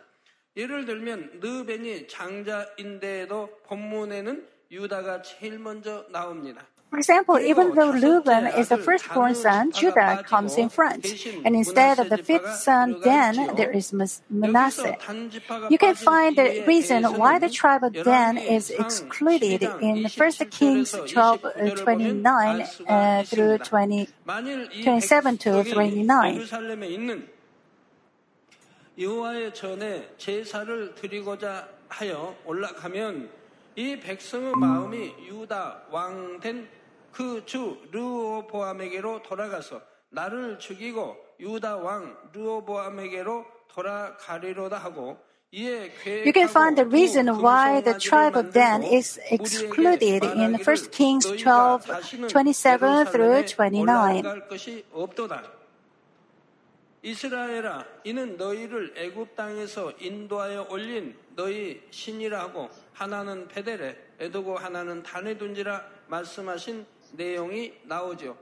예를 0.55 0.85
들면 0.85 1.39
르벤이 1.41 2.07
장자인데도 2.07 3.61
본문에는 3.67 4.47
유다가 4.71 5.21
제일 5.21 5.57
먼저 5.59 6.05
나옵니다. 6.11 6.65
For 6.89 6.97
example, 6.97 7.37
even 7.37 7.75
though 7.75 7.91
Reuben 7.91 8.47
is 8.47 8.69
the 8.69 8.77
firstborn 8.77 9.35
son, 9.35 9.71
Judah 9.71 10.23
comes 10.25 10.57
in 10.57 10.69
front. 10.69 11.05
And 11.45 11.55
instead 11.55 11.99
of 11.99 12.09
the 12.09 12.17
fifth 12.17 12.55
son, 12.55 12.99
Dan, 13.03 13.55
there 13.55 13.69
is 13.69 13.93
Manasseh. 14.27 14.97
You 15.69 15.77
can 15.77 15.93
find 15.93 16.35
the 16.35 16.63
reason 16.65 17.03
why 17.03 17.37
the 17.37 17.49
tribe 17.49 17.83
of 17.83 17.93
Dan 17.93 18.39
is 18.39 18.71
excluded 18.71 19.61
in 19.81 20.05
1 20.05 20.31
Kings 20.49 20.95
12, 21.07 21.45
uh, 21.45 21.69
29 21.75 22.65
uh, 22.87 23.23
through 23.23 23.59
20, 23.59 24.09
27 24.81 25.37
to 25.37 25.63
29. 25.63 27.29
여호와의 28.98 29.52
전에 29.54 30.08
제사를 30.18 30.94
드리고자 30.94 31.68
하여 31.88 32.34
올라가면 32.44 33.28
이 33.76 33.98
백성의 33.98 34.52
마음이 34.56 35.14
유다 35.28 35.82
왕 35.90 36.38
된 36.40 36.68
그 37.12 37.40
주 37.46 37.78
르호보암에게로 37.92 39.22
돌아가서 39.22 39.80
나를 40.10 40.58
죽이고 40.58 41.16
유다 41.38 41.76
왕 41.76 42.16
르호보암에게로 42.32 43.44
돌아가리로다 43.68 44.78
하고 44.78 45.16
You 45.52 46.32
can 46.34 46.48
find 46.48 46.74
the 46.76 46.84
reason 46.84 47.28
why 47.28 47.80
the 47.80 47.96
tribe 47.96 48.34
of 48.36 48.50
Dan 48.52 48.82
is 48.82 49.20
excluded 49.30 50.24
in 50.24 50.54
1 50.58 50.90
Kings 50.90 51.30
12, 51.30 51.86
27 52.28 53.06
through 53.06 53.46
29. 53.46 54.24
이스라엘아 57.04 57.84
이는 58.04 58.38
너희를 58.38 58.94
애굽 58.96 59.36
땅에서 59.36 59.92
인도하여 60.00 60.68
올린 60.70 61.14
너희 61.36 61.82
신이라 61.90 62.40
하고 62.40 62.70
하나는 62.94 63.46
베델에 63.46 63.94
에두고 64.18 64.56
하나는 64.56 65.02
단에 65.02 65.36
둔지라 65.36 65.86
말씀하신 66.08 66.86
내용이 67.12 67.74
나오죠. 67.82 68.38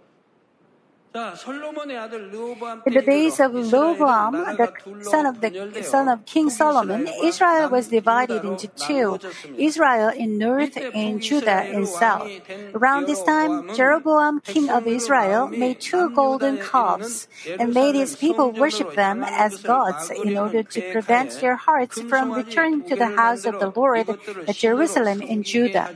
In 1.14 2.94
the 2.94 3.02
days 3.04 3.38
of 3.38 3.52
Rehoboam, 3.52 4.32
the 4.56 4.72
son 5.02 5.26
of 5.26 5.40
the 5.42 5.82
son 5.82 6.08
of 6.08 6.24
King 6.24 6.48
Solomon, 6.48 7.06
Israel 7.22 7.68
was 7.68 7.88
divided 7.88 8.44
into 8.44 8.68
two: 8.68 9.18
Israel 9.58 10.08
in 10.08 10.38
north 10.38 10.78
and 10.94 11.20
Judah 11.20 11.68
in 11.68 11.84
south. 11.84 12.30
Around 12.72 13.08
this 13.08 13.22
time, 13.24 13.74
Jeroboam, 13.74 14.40
king 14.40 14.70
of 14.70 14.86
Israel, 14.86 15.48
made 15.48 15.80
two 15.80 16.08
golden 16.10 16.56
calves 16.56 17.28
and 17.58 17.74
made 17.74 17.94
his 17.94 18.16
people 18.16 18.50
worship 18.50 18.94
them 18.94 19.22
as 19.22 19.60
gods 19.62 20.08
in 20.10 20.38
order 20.38 20.62
to 20.62 20.80
prevent 20.92 21.38
their 21.40 21.56
hearts 21.56 22.00
from 22.00 22.32
returning 22.32 22.84
to 22.88 22.96
the 22.96 23.08
house 23.20 23.44
of 23.44 23.58
the 23.58 23.70
Lord 23.76 24.08
at 24.48 24.56
Jerusalem 24.56 25.20
in 25.20 25.42
Judah. 25.42 25.90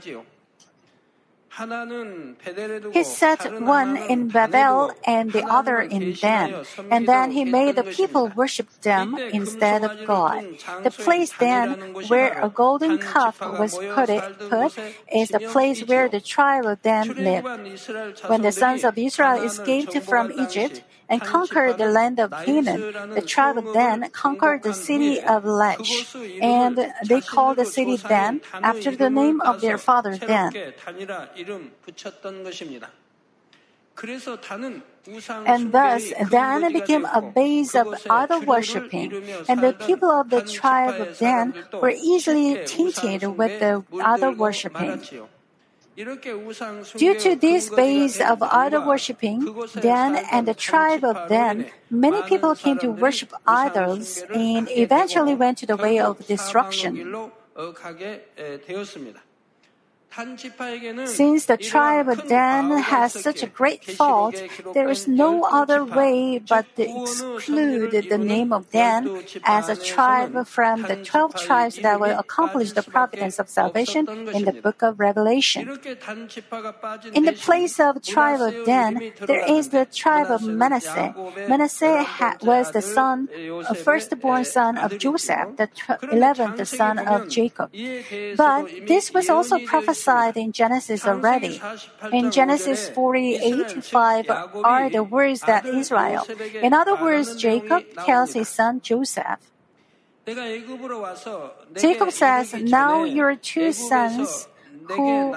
He 2.93 3.03
set 3.03 3.61
one 3.61 3.97
in 3.97 4.29
Bethel 4.29 4.93
and 5.07 5.33
the 5.33 5.45
other 5.45 5.81
in 5.81 6.13
Dan, 6.21 6.61
and 6.91 7.07
then 7.07 7.31
he 7.31 7.45
made 7.45 7.77
the 7.77 7.85
people 7.85 8.29
worship 8.37 8.69
them 8.83 9.17
instead 9.31 9.83
of 9.83 9.93
God. 10.07 10.45
The 10.83 10.91
place 10.91 11.33
then 11.33 11.77
where 12.09 12.39
a 12.43 12.51
golden 12.51 12.99
calf 12.99 13.41
was 13.41 13.79
put, 13.95 14.11
put 14.51 14.73
is 15.13 15.29
the 15.31 15.41
place 15.41 15.81
where 15.81 16.09
the 16.09 16.21
tribe 16.21 16.67
of 16.67 16.83
Dan 16.83 17.15
lived. 17.17 17.49
When 18.27 18.43
the 18.43 18.53
sons 18.53 18.85
of 18.85 18.99
Israel 18.99 19.43
escaped 19.43 19.97
from 20.03 20.31
Egypt, 20.31 20.83
and 21.09 21.21
conquered 21.21 21.79
the 21.79 21.87
land 21.87 22.19
of 22.19 22.31
Canaan. 22.45 22.81
The 23.15 23.23
tribe 23.23 23.59
of 23.59 23.73
Dan 23.73 24.11
conquered 24.11 24.63
the 24.63 24.75
city 24.75 25.21
of 25.21 25.45
Lech, 25.45 25.81
and 26.41 26.93
they 27.07 27.21
called 27.21 27.57
the 27.59 27.65
city 27.65 27.97
Dan 27.97 28.41
after 28.53 28.95
the 28.95 29.11
name 29.11 29.41
of 29.41 29.61
their 29.61 29.79
father 29.79 30.17
Dan. 30.19 30.53
And 35.47 35.73
thus, 35.73 36.13
Dan 36.29 36.73
became 36.73 37.07
a 37.07 37.23
base 37.23 37.75
of 37.75 37.95
idol 38.11 38.43
worshipping, 38.43 39.13
and 39.49 39.63
the 39.63 39.73
people 39.73 40.11
of 40.11 40.29
the 40.29 40.43
tribe 40.43 41.01
of 41.01 41.17
Dan 41.19 41.55
were 41.73 41.95
easily 41.97 42.61
tainted 42.67 43.25
with 43.39 43.61
the 43.61 43.85
idol 44.03 44.35
worshipping. 44.35 45.01
Due 45.97 47.19
to 47.19 47.37
this 47.37 47.71
base 47.71 48.21
of 48.21 48.43
idol 48.43 48.85
worshipping, 48.87 49.49
Dan 49.81 50.17
and 50.31 50.47
the 50.47 50.53
tribe 50.53 51.03
of 51.05 51.17
Dan, 51.31 51.71
many 51.89 52.21
people 52.23 52.55
came 52.55 52.79
to 52.81 52.91
worship 52.91 53.33
idols 53.47 54.23
and 54.35 54.69
eventually 54.71 55.35
went 55.35 55.57
to 55.59 55.67
the 55.67 55.77
way 55.77 55.99
of 55.99 56.27
destruction. 56.27 57.31
Since 60.17 61.45
the 61.45 61.59
tribe 61.61 62.09
of 62.09 62.27
Dan 62.27 62.71
has 62.79 63.13
such 63.13 63.43
a 63.43 63.47
great 63.47 63.85
fault, 63.85 64.35
there 64.73 64.89
is 64.89 65.07
no 65.07 65.45
other 65.45 65.85
way 65.85 66.39
but 66.39 66.65
to 66.77 66.89
exclude 66.89 67.93
the 68.09 68.17
name 68.17 68.51
of 68.53 68.71
Dan 68.71 69.11
as 69.45 69.69
a 69.69 69.77
tribe 69.77 70.33
from 70.47 70.83
the 70.89 70.97
twelve 71.05 71.35
tribes 71.37 71.77
that 71.85 72.01
will 72.01 72.19
accomplish 72.19 72.73
the 72.73 72.83
providence 72.83 73.39
of 73.39 73.51
salvation 73.51 74.09
in 74.33 74.45
the 74.47 74.57
book 74.57 74.81
of 74.81 74.99
Revelation. 74.99 75.69
In 77.13 77.25
the 77.29 77.37
place 77.37 77.79
of 77.79 78.01
tribe 78.01 78.41
of 78.41 78.55
Dan, 78.65 79.13
there 79.27 79.45
is 79.45 79.69
the 79.69 79.85
tribe 79.85 80.31
of 80.31 80.43
Manasseh. 80.43 81.13
Manasseh 81.47 82.03
ha- 82.03 82.37
was 82.41 82.73
the 82.73 82.81
son, 82.81 83.29
a 83.69 83.75
firstborn 83.75 84.45
son 84.47 84.79
of 84.79 84.97
Joseph, 84.97 85.57
the 85.61 85.69
eleventh 86.11 86.67
son 86.67 86.99
of 86.99 87.29
Jacob. 87.29 87.69
But 88.37 88.71
this 88.87 89.13
was 89.13 89.29
also 89.29 89.59
prophesied 89.59 90.06
in 90.37 90.53
Genesis 90.53 91.07
already. 91.07 91.61
In 92.13 92.31
Genesis 92.31 92.89
48, 92.89 93.85
5 93.85 94.31
are 94.65 94.91
the 94.91 95.03
words 95.03 95.41
that 95.43 95.67
Israel. 95.67 96.27
In 96.63 96.73
other 96.73 96.95
words, 96.97 97.37
Jacob 97.37 97.85
tells 98.05 98.33
his 98.35 98.49
son 98.49 98.81
Joseph. 98.81 99.41
Jacob 101.77 102.11
says, 102.11 102.55
Now 102.55 103.05
your 103.05 103.37
two 103.37 103.73
sons 103.73 104.49
who 104.89 105.35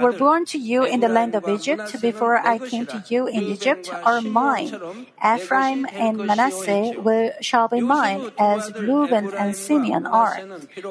were 0.00 0.12
born 0.12 0.44
to 0.46 0.58
you 0.58 0.84
in 0.84 1.00
the 1.00 1.08
land 1.08 1.34
of 1.34 1.48
Egypt 1.48 2.00
before 2.00 2.36
I 2.36 2.58
came 2.58 2.86
to 2.86 3.02
you 3.08 3.26
in 3.26 3.42
Egypt 3.44 3.92
are 3.92 4.20
mine. 4.20 4.80
Ephraim 5.24 5.86
and 5.92 6.16
Manasseh 6.18 6.94
will, 6.96 7.32
shall 7.40 7.68
be 7.68 7.80
mine, 7.80 8.30
as 8.38 8.72
Reuben 8.78 9.32
and 9.34 9.54
Simeon 9.56 10.06
are. 10.06 10.42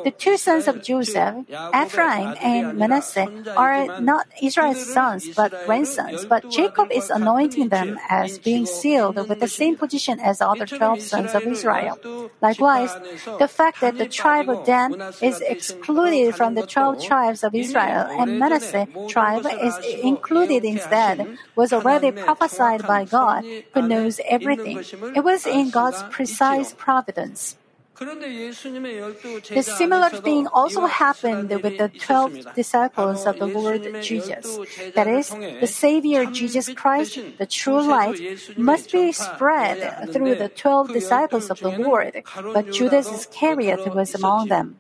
The 0.04 0.14
two 0.16 0.38
sons 0.38 0.68
of 0.68 0.82
Joseph, 0.82 1.46
Ephraim 1.76 2.36
and 2.42 2.78
Manasseh, 2.78 3.28
are 3.58 4.00
not 4.00 4.28
Israel's 4.42 4.86
sons 4.94 5.30
but 5.36 5.54
grandsons, 5.66 6.26
but 6.26 6.50
Jacob 6.50 6.92
is 6.92 7.10
anointing 7.10 7.70
them 7.70 7.98
as 8.10 8.40
being 8.40 8.66
sealed 8.66 9.18
with 9.28 9.40
the 9.40 9.48
same 9.48 9.76
position 9.76 10.20
as 10.20 10.42
other 10.42 10.66
twelve 10.66 11.02
sons 11.02 11.34
of 11.34 11.46
Israel. 11.46 11.98
Likewise, 12.42 12.94
the 13.40 13.48
fact 13.48 13.82
that 13.82 13.98
the 13.98 14.08
tribe 14.08 14.50
of 14.50 14.66
Dan 14.66 14.96
is 15.22 15.42
excluded 15.42 16.36
from 16.36 16.56
the 16.56 16.64
twelve 16.64 17.04
tribes 17.04 17.44
of 17.44 17.56
Israel 17.60 18.08
and 18.20 18.40
Manasseh 18.40 18.88
tribe 19.08 19.46
is 19.62 19.78
included 20.02 20.64
instead 20.64 21.38
was 21.56 21.74
already 21.74 22.12
prophesied 22.12 22.86
by 22.88 23.06
God 23.06 23.44
who 23.74 23.82
knows 23.82 24.20
everything. 24.28 24.84
It 25.16 25.24
was 25.24 25.46
in 25.46 25.70
God's 25.70 26.04
precise 26.10 26.74
providence. 26.78 27.56
The 28.00 29.62
similar 29.62 30.10
thing 30.10 30.48
also 30.48 30.86
happened 30.86 31.50
with 31.50 31.78
the 31.78 31.90
12 31.90 32.56
disciples 32.56 33.26
of 33.26 33.40
the 33.40 33.46
Lord 33.46 34.02
Jesus. 34.02 34.58
That 34.96 35.08
is, 35.08 35.36
the 35.60 35.68
Savior 35.68 36.26
Jesus 36.26 36.70
Christ, 36.70 37.20
the 37.38 37.46
true 37.46 37.82
light, 37.82 38.22
must 38.56 38.94
be 38.94 39.12
spread 39.12 40.14
through 40.14 40.36
the 40.36 40.48
12 40.48 40.94
disciples 40.94 41.50
of 41.50 41.60
the 41.60 41.72
Lord, 41.72 42.24
but 42.54 42.72
Judas 42.72 43.12
Iscariot 43.12 43.94
was 43.94 44.16
among 44.16 44.48
them. 44.48 44.80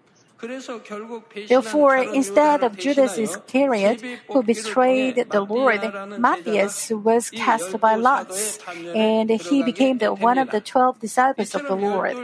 Therefore, 1.47 1.97
instead 1.97 2.63
of 2.63 2.77
Judas 2.77 3.17
Iscariot, 3.17 4.01
who 4.29 4.43
betrayed 4.43 5.27
the 5.31 5.41
Lord, 5.41 5.81
Matthias 6.17 6.91
was 6.91 7.29
cast 7.29 7.77
by 7.79 7.95
lots, 7.95 8.59
and 8.95 9.29
he 9.29 9.63
became 9.63 9.97
the 9.97 10.13
one 10.13 10.37
of 10.37 10.51
the 10.51 10.61
twelve 10.61 10.99
disciples 10.99 11.55
of 11.55 11.67
the 11.67 11.75
Lord. 11.75 12.15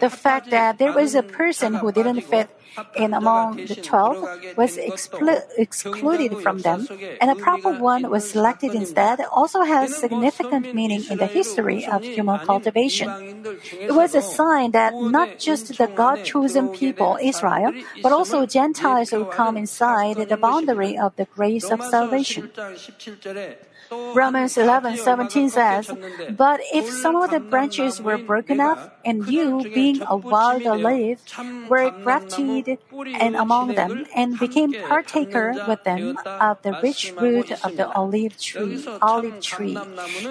The 0.00 0.10
fact 0.10 0.50
that 0.50 0.78
there 0.78 0.92
was 0.92 1.14
a 1.14 1.22
person 1.22 1.74
who 1.74 1.92
didn't 1.92 2.20
fit 2.22 2.50
in 2.96 3.12
among 3.14 3.66
the 3.66 3.76
twelve 3.76 4.18
was 4.56 4.76
expl- 4.76 5.42
excluded 5.56 6.38
from 6.40 6.58
them, 6.58 6.88
and 7.20 7.30
a 7.30 7.34
proper 7.34 7.70
one 7.70 8.08
was 8.10 8.28
selected 8.30 8.74
instead 8.74 9.20
also 9.30 9.62
has 9.62 9.96
significant 9.96 10.74
meaning 10.74 11.04
in 11.08 11.18
the 11.18 11.26
history 11.26 11.86
of 11.86 12.04
human 12.04 12.38
cultivation. 12.40 13.08
It 13.80 13.92
was 13.92 14.14
a 14.14 14.22
sign 14.22 14.72
that 14.72 14.94
not 14.94 15.38
just 15.38 15.76
the 15.78 15.86
God 15.86 16.24
chosen 16.24 16.68
people, 16.68 17.18
Israel, 17.20 17.61
but 18.02 18.12
also 18.12 18.46
Gentiles 18.46 19.12
would 19.12 19.30
come 19.30 19.56
inside 19.56 20.16
the 20.28 20.36
boundary 20.36 20.96
of 20.98 21.14
the 21.16 21.26
grace 21.26 21.70
of 21.70 21.82
salvation. 21.82 22.50
Romans 24.14 24.56
11:17 24.56 25.48
says, 25.48 25.90
"But 26.36 26.60
if 26.72 26.88
some 26.88 27.16
of 27.16 27.30
the 27.30 27.40
branches 27.40 28.00
were 28.00 28.18
broken 28.18 28.60
off, 28.60 28.88
and 29.04 29.28
you, 29.28 29.64
being 29.74 30.00
a 30.06 30.16
wild 30.16 30.64
olive, 30.66 31.20
were 31.68 31.90
grafted 32.04 32.78
in 33.24 33.32
among 33.34 33.74
them, 33.74 34.06
and 34.14 34.38
became 34.38 34.72
partaker 34.88 35.54
with 35.68 35.82
them 35.84 36.16
of 36.40 36.62
the 36.62 36.78
rich 36.82 37.12
root 37.20 37.52
of 37.64 37.76
the 37.76 37.88
olive 37.92 38.38
tree." 38.40 38.80
Olive 39.02 39.40
tree. 39.40 39.76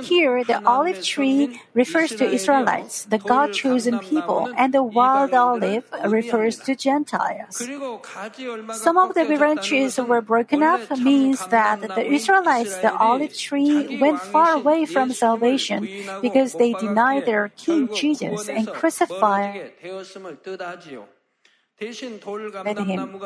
Here, 0.01 0.43
the 0.43 0.59
olive 0.65 1.03
tree 1.03 1.61
refers 1.73 2.15
to 2.19 2.25
Israelites, 2.25 3.05
the 3.05 3.21
God-chosen 3.21 3.99
people, 3.99 4.49
and 4.57 4.73
the 4.73 4.83
wild 4.83 5.33
olive 5.33 5.85
refers 6.05 6.57
to 6.65 6.75
Gentiles. 6.75 7.61
Some 8.85 8.97
of 8.97 9.13
the 9.13 9.25
branches 9.37 9.99
were 9.99 10.21
broken 10.21 10.63
off 10.63 10.89
means 10.97 11.39
that 11.47 11.81
the 11.81 12.05
Israelites, 12.17 12.77
the 12.85 12.93
olive 12.95 13.35
tree, 13.35 13.50
tree 13.51 13.99
went 13.99 14.19
far 14.19 14.53
away 14.55 14.85
from 14.85 15.11
salvation 15.11 15.89
because 16.21 16.55
they 16.55 16.73
denied 16.73 17.25
their 17.25 17.49
King 17.49 17.89
Jesus 17.91 18.47
and 18.47 18.71
crucified 18.71 19.73
him. 22.87 23.19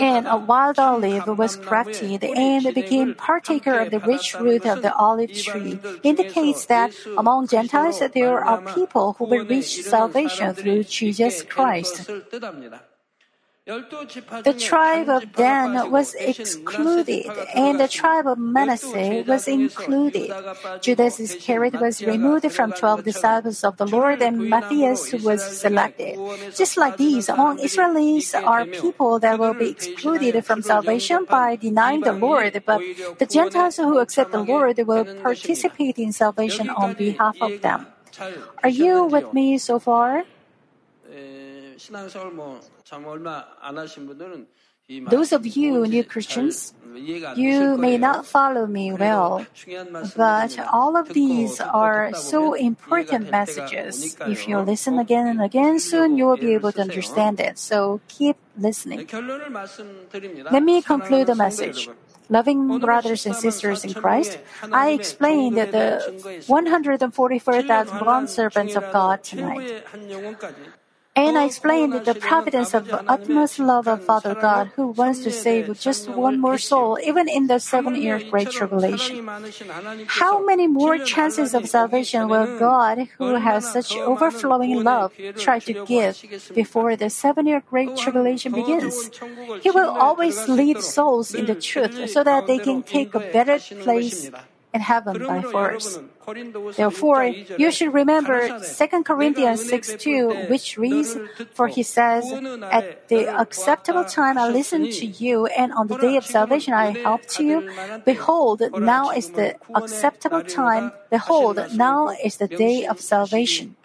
And 0.00 0.26
a 0.26 0.36
wild 0.36 0.78
olive 0.78 1.26
was 1.38 1.56
grafted 1.56 2.24
and 2.24 2.74
became 2.74 3.14
partaker 3.14 3.78
of 3.78 3.90
the 3.90 4.00
rich 4.00 4.34
root 4.40 4.64
of 4.66 4.82
the 4.82 4.94
olive 4.94 5.32
tree, 5.32 5.78
indicates 6.02 6.66
that 6.66 6.90
among 7.16 7.46
Gentiles 7.46 8.02
there 8.14 8.42
are 8.42 8.64
people 8.74 9.14
who 9.18 9.26
will 9.26 9.44
reach 9.44 9.82
salvation 9.82 10.54
through 10.54 10.84
Jesus 10.84 11.42
Christ. 11.42 12.10
The 13.66 14.56
tribe 14.58 15.08
of 15.10 15.32
Dan 15.32 15.90
was 15.90 16.14
excluded, 16.14 17.26
and 17.54 17.78
the 17.78 17.88
tribe 17.88 18.26
of 18.26 18.38
Manasseh 18.38 19.22
was 19.26 19.46
included. 19.46 20.32
Judas 20.80 21.20
Iscariot 21.20 21.78
was 21.78 22.02
removed 22.02 22.50
from 22.52 22.72
12 22.72 23.04
disciples 23.04 23.62
of 23.62 23.76
the 23.76 23.86
Lord, 23.86 24.22
and 24.22 24.48
Matthias 24.48 25.12
was 25.12 25.44
selected. 25.60 26.18
Just 26.56 26.78
like 26.78 26.96
these, 26.96 27.28
among 27.28 27.58
Israelis 27.58 28.34
are 28.34 28.64
people 28.64 29.18
that 29.20 29.38
will 29.38 29.54
be 29.54 29.68
excluded 29.68 30.42
from 30.44 30.62
salvation 30.62 31.26
by 31.28 31.56
denying 31.56 32.00
the 32.00 32.12
Lord, 32.12 32.62
but 32.64 32.80
the 33.18 33.26
Gentiles 33.26 33.76
who 33.76 33.98
accept 33.98 34.32
the 34.32 34.42
Lord 34.42 34.78
will 34.78 35.04
participate 35.22 35.98
in 35.98 36.12
salvation 36.12 36.70
on 36.70 36.94
behalf 36.94 37.36
of 37.40 37.60
them. 37.60 37.86
Are 38.64 38.70
you 38.72 39.04
with 39.04 39.32
me 39.34 39.58
so 39.58 39.78
far? 39.78 40.24
Those 45.08 45.32
of 45.32 45.46
you 45.46 45.86
new 45.86 46.02
Christians, 46.02 46.74
you 47.36 47.76
may 47.78 47.96
not 47.96 48.26
follow 48.26 48.66
me 48.66 48.92
well, 48.92 49.46
but 50.16 50.58
all 50.72 50.96
of 50.96 51.10
these 51.14 51.60
are 51.60 52.12
so 52.14 52.54
important 52.54 53.30
messages. 53.30 54.16
If 54.26 54.48
you 54.48 54.58
listen 54.58 54.98
again 54.98 55.28
and 55.28 55.40
again, 55.40 55.78
soon 55.78 56.16
you 56.16 56.26
will 56.26 56.36
be 56.36 56.54
able 56.54 56.72
to 56.72 56.80
understand 56.80 57.38
it. 57.38 57.58
So 57.58 58.00
keep 58.08 58.36
listening. 58.58 59.06
Let 60.50 60.62
me 60.64 60.82
conclude 60.82 61.28
the 61.28 61.36
message. 61.36 61.88
Loving 62.28 62.78
brothers 62.78 63.26
and 63.26 63.34
sisters 63.34 63.84
in 63.84 63.94
Christ, 63.94 64.38
I 64.72 64.90
explained 64.90 65.56
the 65.56 66.42
144,000 66.46 67.98
bond 68.00 68.30
servants 68.30 68.74
of 68.74 68.90
God 68.92 69.22
tonight. 69.22 69.84
And 71.20 71.36
I 71.36 71.44
explained 71.44 71.92
the 71.92 72.14
providence 72.14 72.72
of 72.72 72.88
the 72.88 73.04
utmost 73.06 73.58
love 73.58 73.86
of 73.86 74.02
Father 74.02 74.34
God 74.34 74.72
who 74.74 74.88
wants 74.88 75.20
to 75.24 75.30
save 75.30 75.78
just 75.78 76.08
one 76.08 76.40
more 76.40 76.56
soul 76.56 76.98
even 77.04 77.28
in 77.28 77.46
the 77.46 77.58
seven 77.60 77.94
year 77.94 78.18
great 78.30 78.50
tribulation. 78.50 79.28
How 80.06 80.42
many 80.42 80.66
more 80.66 80.96
chances 80.96 81.52
of 81.52 81.68
salvation 81.68 82.26
will 82.28 82.58
God, 82.58 83.08
who 83.18 83.34
has 83.34 83.70
such 83.70 83.94
overflowing 83.96 84.82
love, 84.82 85.12
try 85.36 85.58
to 85.60 85.84
give 85.84 86.16
before 86.54 86.96
the 86.96 87.10
seven 87.10 87.46
year 87.46 87.62
great 87.68 87.94
tribulation 87.98 88.52
begins? 88.52 89.10
He 89.60 89.70
will 89.70 89.90
always 89.90 90.48
lead 90.48 90.80
souls 90.80 91.34
in 91.34 91.44
the 91.44 91.54
truth 91.54 92.08
so 92.08 92.24
that 92.24 92.46
they 92.46 92.58
can 92.58 92.82
take 92.82 93.14
a 93.14 93.20
better 93.20 93.58
place 93.84 94.30
in 94.72 94.80
heaven 94.80 95.26
by 95.26 95.42
force. 95.42 95.98
Therefore, 96.76 97.24
you 97.24 97.70
should 97.70 97.92
remember 97.94 98.60
2 98.60 99.02
Corinthians 99.02 99.68
6 99.68 99.94
2, 99.98 100.46
which 100.48 100.76
reads, 100.76 101.16
For 101.54 101.68
he 101.68 101.82
says, 101.82 102.30
At 102.70 103.08
the 103.08 103.28
acceptable 103.28 104.04
time 104.04 104.36
I 104.38 104.48
listened 104.48 104.92
to 104.92 105.06
you, 105.06 105.46
and 105.46 105.72
on 105.72 105.88
the 105.88 105.96
day 105.96 106.16
of 106.16 106.26
salvation 106.26 106.74
I 106.74 106.90
helped 106.98 107.40
you. 107.40 107.70
Behold, 108.04 108.62
now 108.78 109.10
is 109.10 109.30
the 109.30 109.56
acceptable 109.74 110.42
time. 110.42 110.92
Behold, 111.10 111.58
now 111.74 112.08
is 112.10 112.36
the 112.36 112.48
day 112.48 112.86
of 112.86 113.00
salvation. 113.00 113.76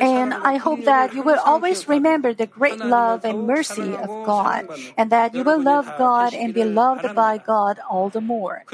And 0.00 0.34
I 0.34 0.56
hope 0.56 0.84
that 0.84 1.14
you 1.14 1.22
will 1.22 1.38
always 1.38 1.88
remember 1.88 2.34
the 2.34 2.46
great 2.46 2.84
love 2.84 3.24
and 3.24 3.46
mercy 3.46 3.96
of 3.96 4.10
God, 4.22 4.66
and 4.96 5.10
that 5.10 5.34
you 5.34 5.44
will 5.44 5.62
love 5.62 5.94
God 5.96 6.34
and 6.34 6.52
be 6.52 6.64
loved 6.64 7.14
by 7.14 7.38
God 7.38 7.78
all 7.88 8.10
the 8.10 8.20
more. 8.20 8.64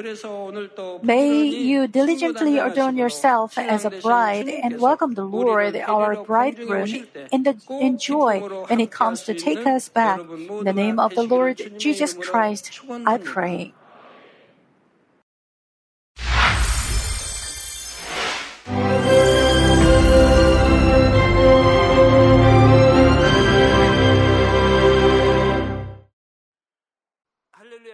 May 1.00 1.44
you 1.46 1.86
diligently 1.86 2.58
adorn 2.58 2.96
yourself 2.96 3.56
as 3.56 3.84
a 3.84 3.90
bride 3.90 4.48
and 4.48 4.80
welcome 4.80 5.14
the 5.14 5.24
Lord, 5.24 5.76
our 5.76 6.16
bridegroom, 6.16 7.06
in, 7.30 7.44
the, 7.44 7.60
in 7.78 7.98
joy 7.98 8.40
when 8.66 8.80
He 8.80 8.86
comes 8.88 9.22
to 9.24 9.34
take 9.34 9.66
us 9.66 9.88
back. 9.88 10.18
In 10.58 10.64
the 10.64 10.72
name 10.72 10.98
of 10.98 11.14
the 11.14 11.22
Lord 11.22 11.70
Jesus 11.78 12.14
Christ, 12.14 12.72
I 13.06 13.18
pray. 13.18 13.74